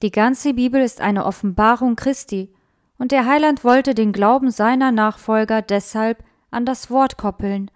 die 0.04 0.12
ganze 0.12 0.54
Bibel 0.54 0.82
ist 0.82 0.99
eine 0.99 1.26
Offenbarung 1.26 1.95
Christi, 1.95 2.54
und 2.97 3.13
der 3.13 3.26
Heiland 3.26 3.63
wollte 3.63 3.95
den 3.95 4.12
Glauben 4.12 4.52
seiner 4.52 4.91
Nachfolger 4.91 5.62
deshalb 5.62 6.26
an 6.52 6.65
das 6.65 6.91
Wort 6.91 7.17
koppeln. 7.17 7.71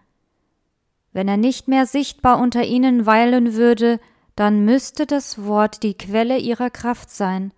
Wenn 1.13 1.30
er 1.30 1.38
nicht 1.38 1.69
mehr 1.69 1.86
sichtbar 1.86 2.39
unter 2.39 2.65
ihnen 2.65 3.06
weilen 3.06 3.54
würde, 3.54 4.02
dann 4.36 4.65
müsste 4.65 5.06
das 5.06 5.45
Wort 5.45 5.84
die 5.84 5.93
Quelle 5.93 6.38
ihrer 6.38 6.69
Kraft 6.69 7.10
sein. 7.10 7.54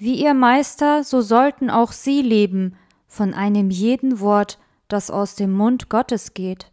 Wie 0.00 0.14
ihr 0.14 0.32
Meister, 0.32 1.04
so 1.04 1.20
sollten 1.20 1.68
auch 1.68 1.92
sie 1.92 2.22
leben 2.22 2.74
von 3.06 3.34
einem 3.34 3.68
jeden 3.68 4.18
Wort, 4.20 4.58
das 4.88 5.10
aus 5.10 5.34
dem 5.34 5.52
Mund 5.52 5.90
Gottes 5.90 6.32
geht. 6.32 6.70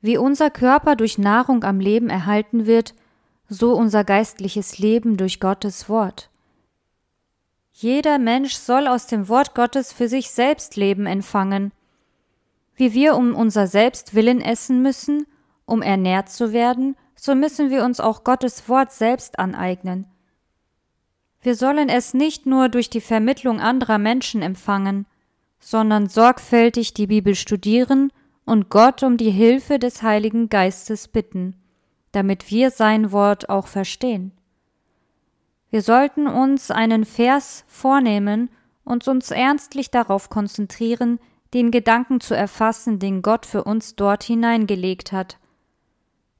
Wie 0.00 0.16
unser 0.16 0.48
Körper 0.48 0.96
durch 0.96 1.18
Nahrung 1.18 1.64
am 1.64 1.78
Leben 1.78 2.08
erhalten 2.08 2.64
wird, 2.64 2.94
so 3.50 3.74
unser 3.74 4.04
geistliches 4.04 4.78
Leben 4.78 5.18
durch 5.18 5.38
Gottes 5.38 5.86
Wort. 5.90 6.30
Jeder 7.72 8.18
Mensch 8.18 8.54
soll 8.54 8.86
aus 8.86 9.06
dem 9.06 9.28
Wort 9.28 9.54
Gottes 9.54 9.92
für 9.92 10.08
sich 10.08 10.30
selbst 10.30 10.76
Leben 10.76 11.04
empfangen. 11.04 11.72
Wie 12.74 12.94
wir 12.94 13.16
um 13.16 13.34
unser 13.34 13.66
Selbstwillen 13.66 14.40
essen 14.40 14.80
müssen, 14.80 15.26
um 15.66 15.82
ernährt 15.82 16.30
zu 16.30 16.54
werden, 16.54 16.96
so 17.16 17.34
müssen 17.34 17.68
wir 17.68 17.84
uns 17.84 18.00
auch 18.00 18.24
Gottes 18.24 18.66
Wort 18.66 18.92
selbst 18.92 19.38
aneignen. 19.38 20.06
Wir 21.46 21.54
sollen 21.54 21.88
es 21.88 22.12
nicht 22.12 22.44
nur 22.46 22.68
durch 22.68 22.90
die 22.90 23.00
Vermittlung 23.00 23.60
anderer 23.60 23.98
Menschen 23.98 24.42
empfangen, 24.42 25.06
sondern 25.60 26.08
sorgfältig 26.08 26.92
die 26.92 27.06
Bibel 27.06 27.34
studieren 27.34 28.12
und 28.44 28.68
Gott 28.68 29.02
um 29.02 29.16
die 29.16 29.30
Hilfe 29.30 29.78
des 29.78 30.02
Heiligen 30.02 30.48
Geistes 30.48 31.08
bitten 31.08 31.54
damit 32.16 32.50
wir 32.50 32.70
sein 32.70 33.12
Wort 33.12 33.50
auch 33.50 33.66
verstehen. 33.66 34.32
Wir 35.68 35.82
sollten 35.82 36.26
uns 36.26 36.70
einen 36.70 37.04
Vers 37.04 37.62
vornehmen 37.68 38.48
und 38.84 39.06
uns 39.06 39.30
ernstlich 39.30 39.90
darauf 39.90 40.30
konzentrieren, 40.30 41.18
den 41.52 41.70
Gedanken 41.70 42.22
zu 42.22 42.32
erfassen, 42.32 42.98
den 42.98 43.20
Gott 43.20 43.44
für 43.44 43.64
uns 43.64 43.96
dort 43.96 44.22
hineingelegt 44.22 45.12
hat. 45.12 45.36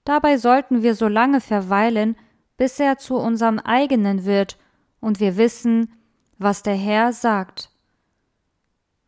Dabei 0.04 0.38
sollten 0.38 0.82
wir 0.82 0.94
so 0.94 1.08
lange 1.08 1.42
verweilen, 1.42 2.16
bis 2.56 2.80
er 2.80 2.96
zu 2.96 3.16
unserem 3.16 3.58
eigenen 3.58 4.24
wird 4.24 4.56
und 5.00 5.20
wir 5.20 5.36
wissen, 5.36 5.92
was 6.38 6.62
der 6.62 6.74
Herr 6.74 7.12
sagt. 7.12 7.70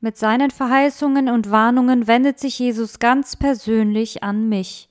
Mit 0.01 0.16
seinen 0.16 0.51
Verheißungen 0.51 1.29
und 1.29 1.51
Warnungen 1.51 2.07
wendet 2.07 2.38
sich 2.38 2.59
Jesus 2.59 2.98
ganz 2.98 3.35
persönlich 3.35 4.22
an 4.22 4.48
mich. 4.48 4.88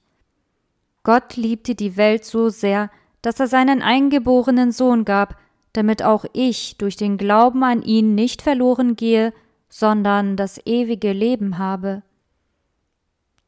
Gott 1.04 1.38
liebte 1.38 1.76
die 1.76 1.96
Welt 1.96 2.26
so 2.26 2.50
sehr, 2.50 2.92
dass 3.22 3.40
er 3.40 3.48
seinen 3.48 3.82
eingeborenen 3.82 4.72
Sohn 4.74 5.06
gab, 5.06 5.38
damit 5.72 6.04
auch 6.04 6.26
ich 6.34 6.78
durch 6.78 6.98
den 6.98 7.18
Glauben 7.18 7.64
an 7.64 7.82
ihn 7.82 8.16
nicht 8.16 8.42
verloren 8.42 8.96
gehe, 8.96 9.34
sondern 9.70 10.36
das 10.36 10.60
ewige 10.66 11.14
Leben 11.14 11.58
habe. 11.58 12.04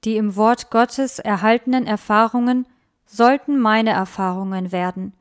Die 0.06 0.16
im 0.16 0.38
Wort 0.38 0.70
Gottes 0.70 1.20
erhaltenen 1.20 1.86
Erfahrungen 1.86 2.66
sollten 3.06 3.60
meine 3.60 3.90
Erfahrungen 3.90 4.72
werden. 4.72 5.14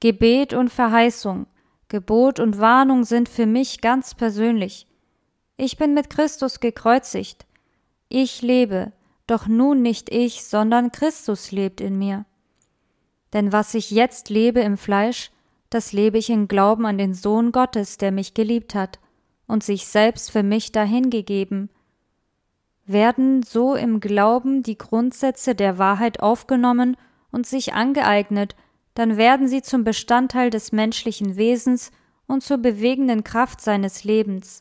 Gebet 0.00 0.54
und 0.54 0.70
Verheißung, 0.70 1.46
Gebot 1.88 2.38
und 2.38 2.58
Warnung 2.58 3.04
sind 3.04 3.28
für 3.28 3.46
mich 3.46 3.80
ganz 3.80 4.14
persönlich. 4.14 4.86
Ich 5.56 5.76
bin 5.76 5.94
mit 5.94 6.10
Christus 6.10 6.60
gekreuzigt. 6.60 7.46
Ich 8.08 8.42
lebe, 8.42 8.92
doch 9.26 9.46
nun 9.46 9.82
nicht 9.82 10.10
ich, 10.10 10.44
sondern 10.44 10.92
Christus 10.92 11.50
lebt 11.50 11.80
in 11.80 11.98
mir. 11.98 12.26
Denn 13.32 13.52
was 13.52 13.74
ich 13.74 13.90
jetzt 13.90 14.30
lebe 14.30 14.60
im 14.60 14.76
Fleisch, 14.76 15.30
das 15.70 15.92
lebe 15.92 16.18
ich 16.18 16.30
im 16.30 16.48
Glauben 16.48 16.86
an 16.86 16.98
den 16.98 17.14
Sohn 17.14 17.52
Gottes, 17.52 17.98
der 17.98 18.12
mich 18.12 18.34
geliebt 18.34 18.74
hat 18.74 18.98
und 19.46 19.62
sich 19.62 19.86
selbst 19.86 20.30
für 20.30 20.42
mich 20.42 20.72
dahingegeben. 20.72 21.70
Werden 22.86 23.42
so 23.42 23.74
im 23.74 24.00
Glauben 24.00 24.62
die 24.62 24.78
Grundsätze 24.78 25.54
der 25.54 25.76
Wahrheit 25.76 26.20
aufgenommen 26.20 26.96
und 27.30 27.46
sich 27.46 27.74
angeeignet, 27.74 28.56
dann 28.98 29.16
werden 29.16 29.46
sie 29.46 29.62
zum 29.62 29.84
Bestandteil 29.84 30.50
des 30.50 30.72
menschlichen 30.72 31.36
Wesens 31.36 31.92
und 32.26 32.42
zur 32.42 32.58
bewegenden 32.58 33.22
Kraft 33.22 33.60
seines 33.60 34.02
Lebens. 34.02 34.60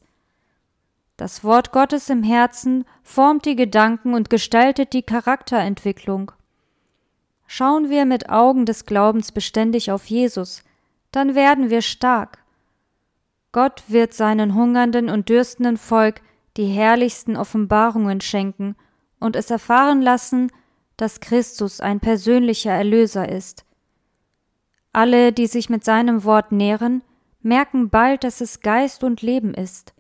Das 1.16 1.44
Wort 1.44 1.72
Gottes 1.72 2.08
im 2.12 2.22
Herzen 2.22 2.86
formt 3.02 3.48
die 3.48 3.56
Gedanken 3.56 4.14
und 4.14 4.30
gestaltet 4.30 4.94
die 4.94 5.02
Charakterentwicklung. 5.02 6.32
Schauen 7.48 7.90
wir 7.90 8.06
mit 8.06 8.30
Augen 8.30 8.68
des 8.68 8.86
Glaubens 8.86 9.32
beständig 9.32 9.92
auf 9.92 10.06
Jesus, 10.06 10.62
dann 11.10 11.34
werden 11.34 11.72
wir 11.72 11.82
stark. 11.82 12.38
Gott 13.52 13.86
wird 13.88 14.14
seinen 14.14 14.54
hungernden 14.54 15.10
und 15.10 15.30
dürstenden 15.30 15.78
Volk 15.78 16.22
die 16.58 16.68
herrlichsten 16.68 17.36
Offenbarungen 17.36 18.22
schenken 18.22 18.76
und 19.20 19.36
es 19.36 19.50
erfahren 19.50 20.04
lassen, 20.04 20.52
dass 20.96 21.22
Christus 21.22 21.82
ein 21.82 22.00
persönlicher 22.00 22.72
Erlöser 22.72 23.28
ist. 23.30 23.64
Alle, 24.98 25.32
die 25.32 25.46
sich 25.46 25.70
mit 25.70 25.86
seinem 25.86 26.24
Wort 26.24 26.52
nähren, 26.52 27.04
merken 27.44 27.92
bald, 27.92 28.24
dass 28.24 28.42
es 28.42 28.62
Geist 28.62 29.04
und 29.04 29.22
Leben 29.22 29.54
ist. 29.54 29.94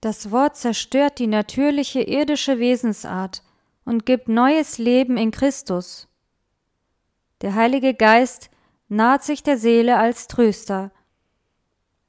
Das 0.00 0.32
Wort 0.32 0.56
zerstört 0.56 1.20
die 1.20 1.28
natürliche 1.28 2.00
irdische 2.00 2.58
Wesensart 2.58 3.44
und 3.84 4.04
gibt 4.04 4.26
neues 4.26 4.78
Leben 4.78 5.16
in 5.16 5.30
Christus. 5.30 6.08
Der 7.40 7.54
Heilige 7.54 7.94
Geist 7.94 8.50
naht 8.88 9.22
sich 9.22 9.44
der 9.44 9.58
Seele 9.58 9.96
als 9.96 10.26
Tröster. 10.26 10.90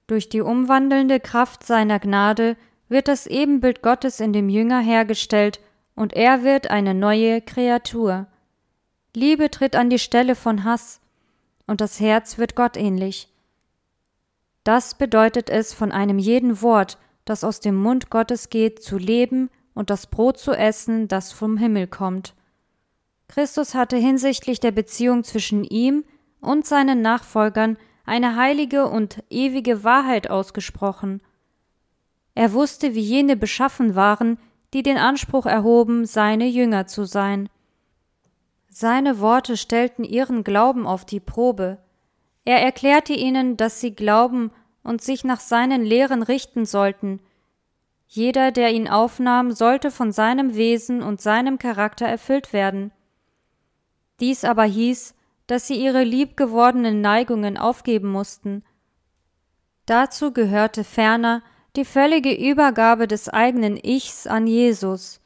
Durch 0.08 0.30
die 0.30 0.42
umwandelnde 0.42 1.20
Kraft 1.20 1.68
seiner 1.68 2.00
Gnade 2.00 2.58
wird 2.90 3.08
das 3.08 3.28
Ebenbild 3.28 3.84
Gottes 3.84 4.20
in 4.20 4.34
dem 4.34 4.50
Jünger 4.50 4.80
hergestellt 4.80 5.60
und 5.94 6.14
er 6.14 6.44
wird 6.44 6.72
eine 6.72 6.96
neue 6.96 7.42
Kreatur. 7.42 8.26
Liebe 9.16 9.52
tritt 9.52 9.76
an 9.76 9.92
die 9.92 10.00
Stelle 10.00 10.34
von 10.34 10.64
Hass 10.64 11.00
und 11.68 11.82
das 11.82 12.00
Herz 12.00 12.38
wird 12.38 12.56
Gott 12.56 12.78
ähnlich. 12.78 13.30
Das 14.64 14.96
bedeutet 14.96 15.50
es, 15.50 15.74
von 15.74 15.92
einem 15.92 16.20
jeden 16.20 16.62
Wort, 16.62 16.98
das 17.26 17.44
aus 17.44 17.60
dem 17.60 17.76
Mund 17.76 18.10
Gottes 18.10 18.50
geht, 18.50 18.82
zu 18.82 18.98
leben 18.98 19.50
und 19.74 19.90
das 19.90 20.08
Brot 20.08 20.38
zu 20.38 20.52
essen, 20.54 21.08
das 21.08 21.32
vom 21.32 21.58
Himmel 21.58 21.88
kommt. 21.88 22.34
Christus 23.28 23.74
hatte 23.74 23.98
hinsichtlich 23.98 24.60
der 24.60 24.72
Beziehung 24.72 25.24
zwischen 25.24 25.64
ihm 25.64 26.06
und 26.40 26.66
seinen 26.66 27.02
Nachfolgern 27.02 27.78
eine 28.06 28.36
heilige 28.36 28.88
und 28.88 29.24
ewige 29.30 29.84
Wahrheit 29.84 30.30
ausgesprochen. 30.30 31.22
Er 32.36 32.54
wusste, 32.54 32.96
wie 32.96 33.02
jene 33.02 33.36
beschaffen 33.36 33.96
waren, 33.96 34.38
die 34.74 34.84
den 34.84 34.98
Anspruch 34.98 35.46
erhoben, 35.46 36.06
seine 36.06 36.48
Jünger 36.48 36.88
zu 36.88 37.06
sein. 37.06 37.50
Seine 38.76 39.20
Worte 39.20 39.56
stellten 39.56 40.04
ihren 40.04 40.44
Glauben 40.44 40.88
auf 40.88 41.06
die 41.06 41.20
Probe. 41.20 41.78
Er 42.44 42.60
erklärte 42.60 43.14
ihnen, 43.14 43.56
dass 43.56 43.80
sie 43.80 43.94
glauben 43.94 44.50
und 44.82 45.00
sich 45.00 45.24
nach 45.24 45.40
seinen 45.40 45.84
Lehren 45.84 46.24
richten 46.24 46.66
sollten. 46.66 47.20
Jeder, 48.08 48.52
der 48.52 48.74
ihn 48.74 48.90
aufnahm, 48.90 49.52
sollte 49.52 49.92
von 49.92 50.12
seinem 50.12 50.56
Wesen 50.56 51.04
und 51.04 51.22
seinem 51.22 51.60
Charakter 51.60 52.08
erfüllt 52.08 52.52
werden. 52.52 52.92
Dies 54.20 54.44
aber 54.44 54.64
hieß, 54.64 55.14
dass 55.46 55.68
sie 55.68 55.76
ihre 55.76 56.04
liebgewordenen 56.04 57.00
Neigungen 57.00 57.60
aufgeben 57.60 58.10
mussten. 58.10 58.64
Dazu 59.86 60.34
gehörte 60.34 60.84
ferner 60.84 61.44
die 61.76 61.86
völlige 61.86 62.34
Übergabe 62.34 63.08
des 63.08 63.30
eigenen 63.30 63.78
Ichs 63.78 64.26
an 64.26 64.48
Jesus. 64.48 65.22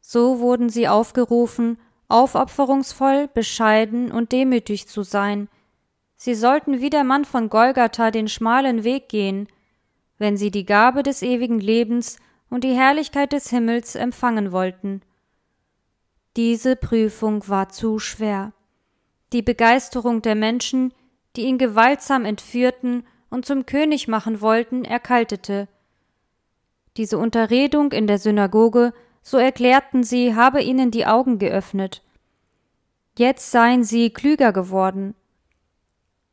So 0.00 0.40
wurden 0.40 0.70
sie 0.70 0.88
aufgerufen, 0.88 1.76
aufopferungsvoll, 2.08 3.28
bescheiden 3.28 4.10
und 4.12 4.32
demütig 4.32 4.88
zu 4.88 5.02
sein, 5.02 5.48
Sie 6.16 6.34
sollten 6.34 6.80
wie 6.80 6.90
der 6.90 7.04
Mann 7.04 7.24
von 7.24 7.50
Golgatha 7.50 8.10
den 8.10 8.28
schmalen 8.28 8.84
Weg 8.84 9.08
gehen, 9.08 9.48
wenn 10.18 10.36
sie 10.36 10.50
die 10.50 10.64
Gabe 10.64 11.02
des 11.02 11.22
ewigen 11.22 11.60
Lebens 11.60 12.18
und 12.48 12.64
die 12.64 12.74
Herrlichkeit 12.74 13.32
des 13.32 13.50
Himmels 13.50 13.94
empfangen 13.94 14.50
wollten. 14.50 15.02
Diese 16.36 16.74
Prüfung 16.76 17.46
war 17.48 17.68
zu 17.68 17.98
schwer. 17.98 18.52
Die 19.32 19.42
Begeisterung 19.42 20.22
der 20.22 20.34
Menschen, 20.34 20.94
die 21.34 21.42
ihn 21.42 21.58
gewaltsam 21.58 22.24
entführten 22.24 23.06
und 23.28 23.44
zum 23.44 23.66
König 23.66 24.08
machen 24.08 24.40
wollten, 24.40 24.84
erkaltete. 24.84 25.68
Diese 26.96 27.18
Unterredung 27.18 27.92
in 27.92 28.06
der 28.06 28.18
Synagoge, 28.18 28.94
so 29.26 29.38
erklärten 29.38 30.04
sie, 30.04 30.36
habe 30.36 30.62
ihnen 30.62 30.92
die 30.92 31.04
Augen 31.04 31.40
geöffnet. 31.40 32.00
Jetzt 33.18 33.50
seien 33.50 33.82
sie 33.82 34.10
klüger 34.10 34.52
geworden. 34.52 35.16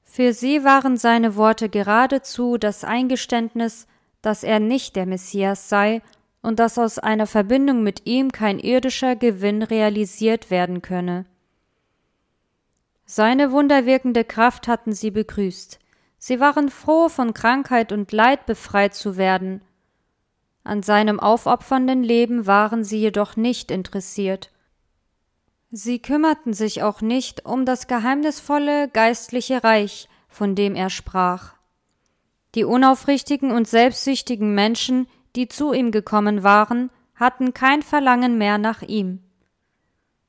Für 0.04 0.32
sie 0.32 0.64
waren 0.64 0.96
seine 0.96 1.36
Worte 1.36 1.70
geradezu 1.70 2.60
das 2.60 2.84
Eingeständnis, 2.84 3.88
dass 4.22 4.44
er 4.44 4.60
nicht 4.60 4.96
der 4.96 5.08
Messias 5.08 5.70
sei 5.70 6.04
und 6.44 6.60
dass 6.60 6.78
aus 6.78 7.00
einer 7.00 7.26
Verbindung 7.26 7.82
mit 7.82 8.06
ihm 8.06 8.32
kein 8.32 8.60
irdischer 8.60 9.16
Gewinn 9.16 9.64
realisiert 9.64 10.52
werden 10.52 10.84
könne. 10.84 11.26
Seine 13.06 13.52
wunderwirkende 13.52 14.24
Kraft 14.24 14.68
hatten 14.68 14.94
sie 14.94 15.10
begrüßt. 15.10 15.80
Sie 16.20 16.40
waren 16.40 16.70
froh, 16.70 17.10
von 17.10 17.34
Krankheit 17.34 17.92
und 17.92 18.12
Leid 18.12 18.46
befreit 18.46 18.94
zu 18.94 19.18
werden. 19.18 19.64
An 20.64 20.82
seinem 20.82 21.20
aufopfernden 21.20 22.04
Leben 22.04 22.48
waren 22.48 22.84
sie 22.84 23.00
jedoch 23.00 23.36
nicht 23.36 23.70
interessiert. 23.70 24.50
Sie 25.72 26.00
kümmerten 26.00 26.54
sich 26.54 26.84
auch 26.84 27.02
nicht 27.02 27.46
um 27.46 27.66
das 27.66 27.88
geheimnisvolle 27.88 28.88
geistliche 28.90 29.64
Reich, 29.64 30.08
von 30.30 30.56
dem 30.56 30.76
er 30.76 30.90
sprach. 30.90 31.54
Die 32.56 32.64
unaufrichtigen 32.64 33.52
und 33.52 33.68
selbstsüchtigen 33.68 34.54
Menschen, 34.54 35.08
die 35.36 35.48
zu 35.48 35.74
ihm 35.74 35.92
gekommen 35.92 36.44
waren, 36.44 36.92
hatten 37.16 37.54
kein 37.54 37.82
Verlangen 37.82 38.38
mehr 38.38 38.58
nach 38.58 38.82
ihm. 38.84 39.24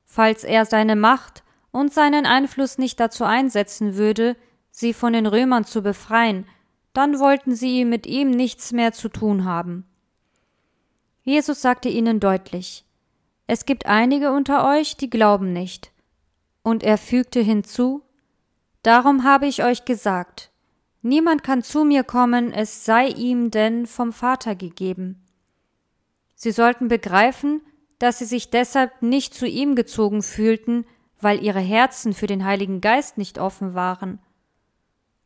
Falls 0.03 0.43
er 0.43 0.65
seine 0.65 0.95
Macht 0.95 1.43
und 1.71 1.93
seinen 1.93 2.25
Einfluss 2.25 2.77
nicht 2.77 2.99
dazu 2.99 3.23
einsetzen 3.23 3.95
würde, 3.95 4.35
sie 4.71 4.93
von 4.93 5.13
den 5.13 5.27
Römern 5.27 5.65
zu 5.65 5.81
befreien, 5.81 6.45
dann 6.93 7.19
wollten 7.19 7.53
sie 7.53 7.85
mit 7.85 8.07
ihm 8.07 8.31
nichts 8.31 8.71
mehr 8.71 8.93
zu 8.93 9.09
tun 9.09 9.45
haben. 9.45 9.85
Jesus 11.25 11.61
sagte 11.61 11.89
ihnen 11.89 12.21
deutlich 12.21 12.85
es 13.47 13.65
gibt 13.65 13.85
einige 13.85 14.31
unter 14.31 14.67
euch, 14.67 14.97
die 14.97 15.09
glauben 15.09 15.53
nicht. 15.53 15.91
Und 16.63 16.83
er 16.83 16.97
fügte 16.97 17.41
hinzu 17.41 18.01
Darum 18.81 19.23
habe 19.23 19.47
ich 19.47 19.63
euch 19.63 19.85
gesagt, 19.85 20.51
niemand 21.01 21.43
kann 21.43 21.63
zu 21.63 21.83
mir 21.83 22.03
kommen, 22.03 22.53
es 22.53 22.85
sei 22.85 23.07
ihm 23.07 23.49
denn 23.49 23.87
vom 23.87 24.13
Vater 24.13 24.55
gegeben. 24.55 25.23
Sie 26.35 26.51
sollten 26.51 26.87
begreifen, 26.87 27.61
dass 27.97 28.19
sie 28.19 28.25
sich 28.25 28.51
deshalb 28.51 29.01
nicht 29.01 29.33
zu 29.33 29.47
ihm 29.47 29.75
gezogen 29.75 30.21
fühlten, 30.21 30.85
weil 31.19 31.43
ihre 31.43 31.59
Herzen 31.59 32.13
für 32.13 32.27
den 32.27 32.45
Heiligen 32.45 32.81
Geist 32.81 33.17
nicht 33.17 33.39
offen 33.39 33.73
waren. 33.73 34.19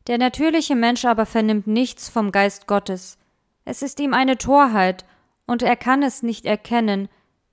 Der 0.06 0.16
natürliche 0.16 0.76
Mensch 0.76 1.04
aber 1.04 1.26
vernimmt 1.26 1.66
nichts 1.66 2.08
vom 2.08 2.32
Geist 2.32 2.66
Gottes. 2.66 3.18
Es 3.66 3.82
ist 3.82 4.00
ihm 4.00 4.14
eine 4.14 4.38
Torheit, 4.38 5.04
und 5.46 5.62
er 5.62 5.76
kann 5.76 6.02
es 6.02 6.22
nicht 6.22 6.46
erkennen, 6.46 7.08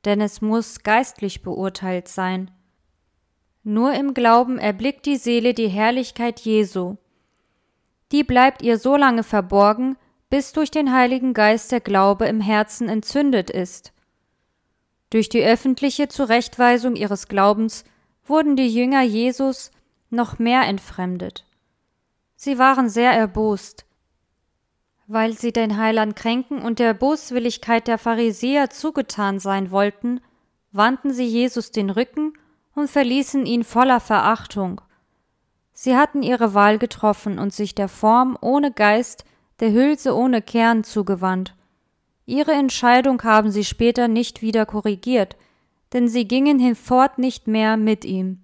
denn 0.06 0.22
es 0.22 0.42
muss 0.42 0.84
geistlich 0.84 1.42
beurteilt 1.42 2.08
sein. 2.08 2.52
Nur 3.64 3.94
im 3.94 4.14
Glauben 4.14 4.60
erblickt 4.60 5.06
die 5.06 5.18
Seele 5.18 5.54
die 5.54 5.68
Herrlichkeit 5.68 6.40
Jesu. 6.40 6.96
Die 8.12 8.24
bleibt 8.24 8.62
ihr 8.62 8.78
so 8.78 8.96
lange 8.96 9.24
verborgen, 9.24 9.98
bis 10.30 10.54
durch 10.54 10.72
den 10.72 10.94
Heiligen 10.94 11.34
Geist 11.34 11.72
der 11.72 11.82
Glaube 11.82 12.26
im 12.28 12.42
Herzen 12.42 12.88
entzündet 12.88 13.50
ist. 13.50 13.92
Durch 15.10 15.30
die 15.30 15.44
öffentliche 15.44 16.08
Zurechtweisung 16.08 16.96
ihres 16.96 17.28
Glaubens 17.28 17.84
wurden 18.26 18.56
die 18.56 18.68
Jünger 18.68 19.02
Jesus 19.04 19.72
noch 20.10 20.40
mehr 20.40 20.62
entfremdet. 20.64 21.46
Sie 22.36 22.58
waren 22.58 22.90
sehr 22.90 23.12
erbost, 23.12 23.87
weil 25.08 25.34
sie 25.34 25.54
den 25.54 25.78
Heiland 25.78 26.16
kränken 26.16 26.62
und 26.62 26.80
der 26.80 26.94
Boswilligkeit 26.94 27.88
der 27.88 27.98
Pharisäer 27.98 28.70
zugetan 28.70 29.40
sein 29.40 29.72
wollten, 29.72 30.20
wandten 30.74 31.14
sie 31.14 31.26
Jesus 31.26 31.72
den 31.72 31.90
Rücken 31.90 32.34
und 32.76 32.90
verließen 32.90 33.46
ihn 33.46 33.64
voller 33.64 34.02
Verachtung. 34.02 34.82
Sie 35.72 35.96
hatten 35.96 36.24
ihre 36.24 36.54
Wahl 36.54 36.78
getroffen 36.78 37.40
und 37.40 37.54
sich 37.54 37.74
der 37.74 37.88
Form 37.88 38.38
ohne 38.42 38.72
Geist, 38.72 39.24
der 39.60 39.72
Hülse 39.72 40.16
ohne 40.16 40.42
Kern 40.42 40.84
zugewandt. 40.84 41.56
Ihre 42.26 42.52
Entscheidung 42.52 43.24
haben 43.24 43.52
sie 43.52 43.64
später 43.64 44.10
nicht 44.10 44.42
wieder 44.42 44.66
korrigiert, 44.66 45.38
denn 45.94 46.10
sie 46.10 46.28
gingen 46.28 46.60
hinfort 46.60 47.18
nicht 47.18 47.48
mehr 47.48 47.78
mit 47.78 48.04
ihm. 48.04 48.42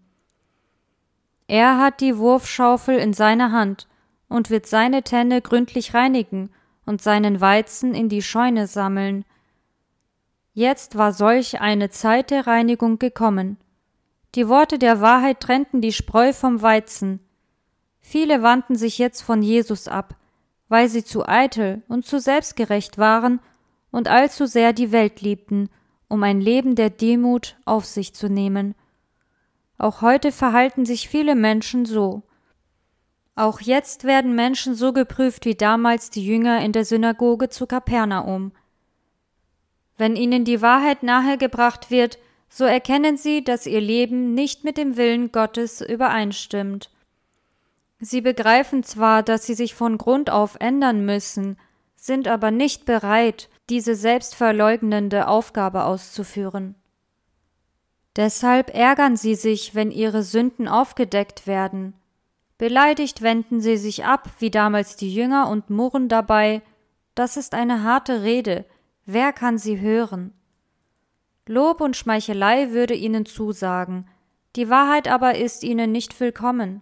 Er 1.48 1.78
hat 1.78 2.00
die 2.00 2.18
Wurfschaufel 2.18 2.98
in 2.98 3.12
seiner 3.12 3.52
Hand 3.52 3.88
und 4.34 4.50
wird 4.50 4.66
seine 4.66 5.04
Tenne 5.04 5.44
gründlich 5.44 5.94
reinigen 5.94 6.50
und 6.88 7.04
seinen 7.04 7.40
Weizen 7.40 7.94
in 7.94 8.10
die 8.10 8.24
Scheune 8.24 8.66
sammeln. 8.66 9.26
Jetzt 10.54 10.98
war 10.98 11.14
solch 11.14 11.62
eine 11.62 11.92
Zeit 11.92 12.32
der 12.32 12.48
Reinigung 12.48 12.98
gekommen. 12.98 13.58
Die 14.34 14.48
Worte 14.48 14.80
der 14.80 15.02
Wahrheit 15.02 15.40
trennten 15.40 15.82
die 15.82 15.94
Spreu 15.94 16.34
vom 16.34 16.64
Weizen. 16.64 17.20
Viele 18.02 18.42
wandten 18.42 18.76
sich 18.76 18.98
jetzt 18.98 19.22
von 19.22 19.44
Jesus 19.44 19.88
ab, 19.88 20.16
weil 20.68 20.90
sie 20.90 21.04
zu 21.04 21.28
eitel 21.28 21.84
und 21.88 22.08
zu 22.08 22.20
selbstgerecht 22.20 22.98
waren 22.98 23.40
und 23.92 24.08
allzu 24.08 24.48
sehr 24.48 24.74
die 24.74 24.92
Welt 24.92 25.22
liebten, 25.22 25.70
um 26.08 26.24
ein 26.24 26.42
Leben 26.42 26.74
der 26.74 26.90
Demut 26.90 27.56
auf 27.66 27.86
sich 27.86 28.16
zu 28.16 28.30
nehmen. 28.30 28.74
Auch 29.78 30.02
heute 30.02 30.32
verhalten 30.32 30.86
sich 30.86 31.08
viele 31.08 31.36
Menschen 31.36 31.86
so. 31.86 32.24
Auch 33.36 33.62
jetzt 33.62 34.04
werden 34.04 34.36
Menschen 34.36 34.76
so 34.76 34.94
geprüft 34.94 35.46
wie 35.46 35.56
damals 35.56 36.10
die 36.10 36.26
Jünger 36.26 36.62
in 36.62 36.72
der 36.72 36.86
Synagoge 36.86 37.50
zu 37.50 37.66
Kapernaum. 37.66 38.52
Wenn 39.98 40.16
ihnen 40.16 40.46
die 40.46 40.62
Wahrheit 40.62 41.02
nahegebracht 41.04 41.90
wird, 41.90 42.20
so 42.48 42.66
erkennen 42.66 43.18
sie, 43.18 43.44
dass 43.44 43.66
ihr 43.66 43.82
Leben 43.82 44.36
nicht 44.36 44.64
mit 44.64 44.78
dem 44.78 44.98
Willen 44.98 45.32
Gottes 45.32 45.82
übereinstimmt. 45.82 46.92
Sie 48.00 48.22
begreifen 48.22 48.84
zwar, 48.84 49.24
dass 49.24 49.46
sie 49.46 49.56
sich 49.56 49.74
von 49.74 49.98
Grund 49.98 50.30
auf 50.30 50.58
ändern 50.60 51.04
müssen, 51.06 51.58
sind 51.96 52.28
aber 52.28 52.52
nicht 52.52 52.86
bereit, 52.86 53.50
diese 53.70 53.96
selbstverleugnende 53.96 55.28
Aufgabe 55.28 55.86
auszuführen. 55.86 56.76
Deshalb 58.16 58.76
ärgern 58.76 59.16
sie 59.16 59.36
sich, 59.36 59.74
wenn 59.74 59.90
ihre 59.90 60.22
Sünden 60.22 60.68
aufgedeckt 60.68 61.48
werden. 61.48 61.96
Beleidigt 62.58 63.22
wenden 63.22 63.62
sie 63.62 63.78
sich 63.78 64.06
ab, 64.06 64.30
wie 64.40 64.52
damals 64.52 64.96
die 64.96 65.14
Jünger, 65.14 65.50
und 65.50 65.70
murren 65.70 66.08
dabei, 66.08 66.62
das 67.16 67.38
ist 67.38 67.54
eine 67.54 67.84
harte 67.84 68.24
Rede, 68.24 68.66
wer 69.06 69.34
kann 69.34 69.58
sie 69.58 69.80
hören? 69.80 70.34
Lob 71.46 71.82
und 71.82 71.98
Schmeichelei 71.98 72.72
würde 72.72 72.94
ihnen 72.94 73.26
zusagen, 73.26 74.08
die 74.56 74.70
Wahrheit 74.70 75.08
aber 75.08 75.36
ist 75.36 75.64
ihnen 75.64 75.92
nicht 75.92 76.20
willkommen. 76.20 76.82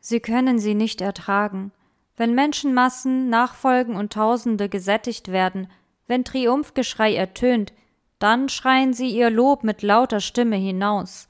Sie 0.00 0.20
können 0.20 0.58
sie 0.58 0.74
nicht 0.74 1.00
ertragen, 1.00 1.72
wenn 2.16 2.34
Menschenmassen 2.34 3.28
nachfolgen 3.28 3.96
und 3.96 4.12
Tausende 4.12 4.68
gesättigt 4.68 5.28
werden, 5.28 5.68
wenn 6.06 6.24
Triumphgeschrei 6.24 7.14
ertönt, 7.14 7.72
dann 8.18 8.48
schreien 8.48 8.92
sie 8.92 9.08
ihr 9.08 9.30
Lob 9.30 9.64
mit 9.64 9.82
lauter 9.82 10.20
Stimme 10.20 10.56
hinaus. 10.56 11.28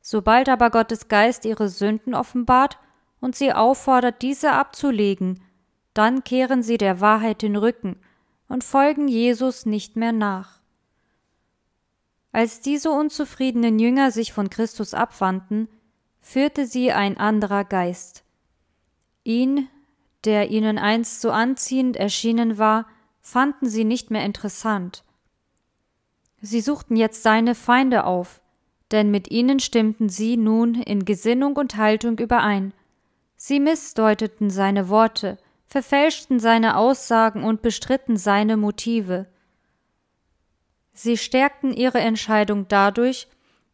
Sobald 0.00 0.48
aber 0.48 0.70
Gottes 0.70 1.08
Geist 1.08 1.44
ihre 1.44 1.68
Sünden 1.68 2.14
offenbart 2.14 2.78
und 3.20 3.36
sie 3.36 3.52
auffordert, 3.52 4.22
diese 4.22 4.52
abzulegen, 4.52 5.42
dann 5.94 6.24
kehren 6.24 6.62
sie 6.62 6.78
der 6.78 7.00
Wahrheit 7.00 7.42
den 7.42 7.56
Rücken 7.56 8.00
und 8.48 8.64
folgen 8.64 9.08
Jesus 9.08 9.66
nicht 9.66 9.96
mehr 9.96 10.12
nach. 10.12 10.60
Als 12.32 12.60
diese 12.60 12.90
unzufriedenen 12.90 13.78
Jünger 13.78 14.10
sich 14.10 14.32
von 14.32 14.50
Christus 14.50 14.94
abwandten, 14.94 15.68
führte 16.20 16.66
sie 16.66 16.92
ein 16.92 17.16
anderer 17.16 17.64
Geist. 17.64 18.24
Ihn, 19.24 19.68
der 20.24 20.50
ihnen 20.50 20.78
einst 20.78 21.20
so 21.20 21.30
anziehend 21.30 21.96
erschienen 21.96 22.58
war, 22.58 22.86
fanden 23.20 23.68
sie 23.68 23.84
nicht 23.84 24.10
mehr 24.10 24.24
interessant. 24.24 25.04
Sie 26.40 26.60
suchten 26.60 26.96
jetzt 26.96 27.22
seine 27.22 27.54
Feinde 27.54 28.04
auf, 28.04 28.39
denn 28.92 29.10
mit 29.10 29.30
ihnen 29.30 29.60
stimmten 29.60 30.08
sie 30.08 30.36
nun 30.36 30.74
in 30.74 31.04
Gesinnung 31.04 31.56
und 31.56 31.76
Haltung 31.76 32.18
überein. 32.18 32.72
Sie 33.36 33.60
missdeuteten 33.60 34.50
seine 34.50 34.88
Worte, 34.88 35.38
verfälschten 35.66 36.40
seine 36.40 36.76
Aussagen 36.76 37.44
und 37.44 37.62
bestritten 37.62 38.16
seine 38.16 38.56
Motive. 38.56 39.26
Sie 40.92 41.16
stärkten 41.16 41.72
ihre 41.72 42.00
Entscheidung 42.00 42.66
dadurch, 42.68 43.28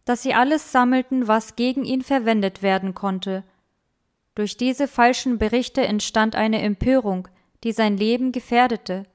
dass 0.04 0.22
sie 0.22 0.34
alles 0.34 0.70
sammelten, 0.70 1.26
was 1.26 1.56
gegen 1.56 1.84
ihn 1.84 2.02
verwendet 2.02 2.62
werden 2.62 2.94
konnte, 2.94 3.42
durch 4.36 4.58
diese 4.58 4.86
falschen 4.86 5.38
Berichte 5.38 5.84
entstand 5.84 6.36
eine 6.36 6.60
Empörung, 6.60 7.26
die 7.64 7.72
sein 7.72 7.96
Leben 7.96 8.32
gefährdete. 8.32 9.06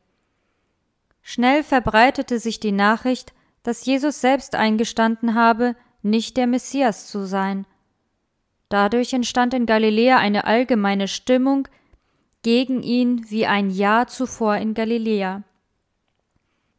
Schnell 1.22 1.64
verbreitete 1.64 2.40
sich 2.40 2.60
die 2.60 2.72
Nachricht, 2.72 3.32
dass 3.62 3.86
Jesus 3.86 4.20
selbst 4.20 4.56
eingestanden 4.56 5.36
habe, 5.36 5.76
nicht 6.02 6.38
der 6.38 6.48
Messias 6.48 7.08
zu 7.08 7.26
sein. 7.26 7.66
Dadurch 8.70 9.14
entstand 9.14 9.54
in 9.54 9.66
Galiläa 9.66 10.18
eine 10.18 10.46
allgemeine 10.46 11.08
Stimmung 11.08 11.68
gegen 12.42 12.84
ihn 12.84 13.30
wie 13.30 13.46
ein 13.46 13.70
Jahr 13.70 14.08
zuvor 14.08 14.56
in 14.56 14.74
Galiläa. 14.74 15.44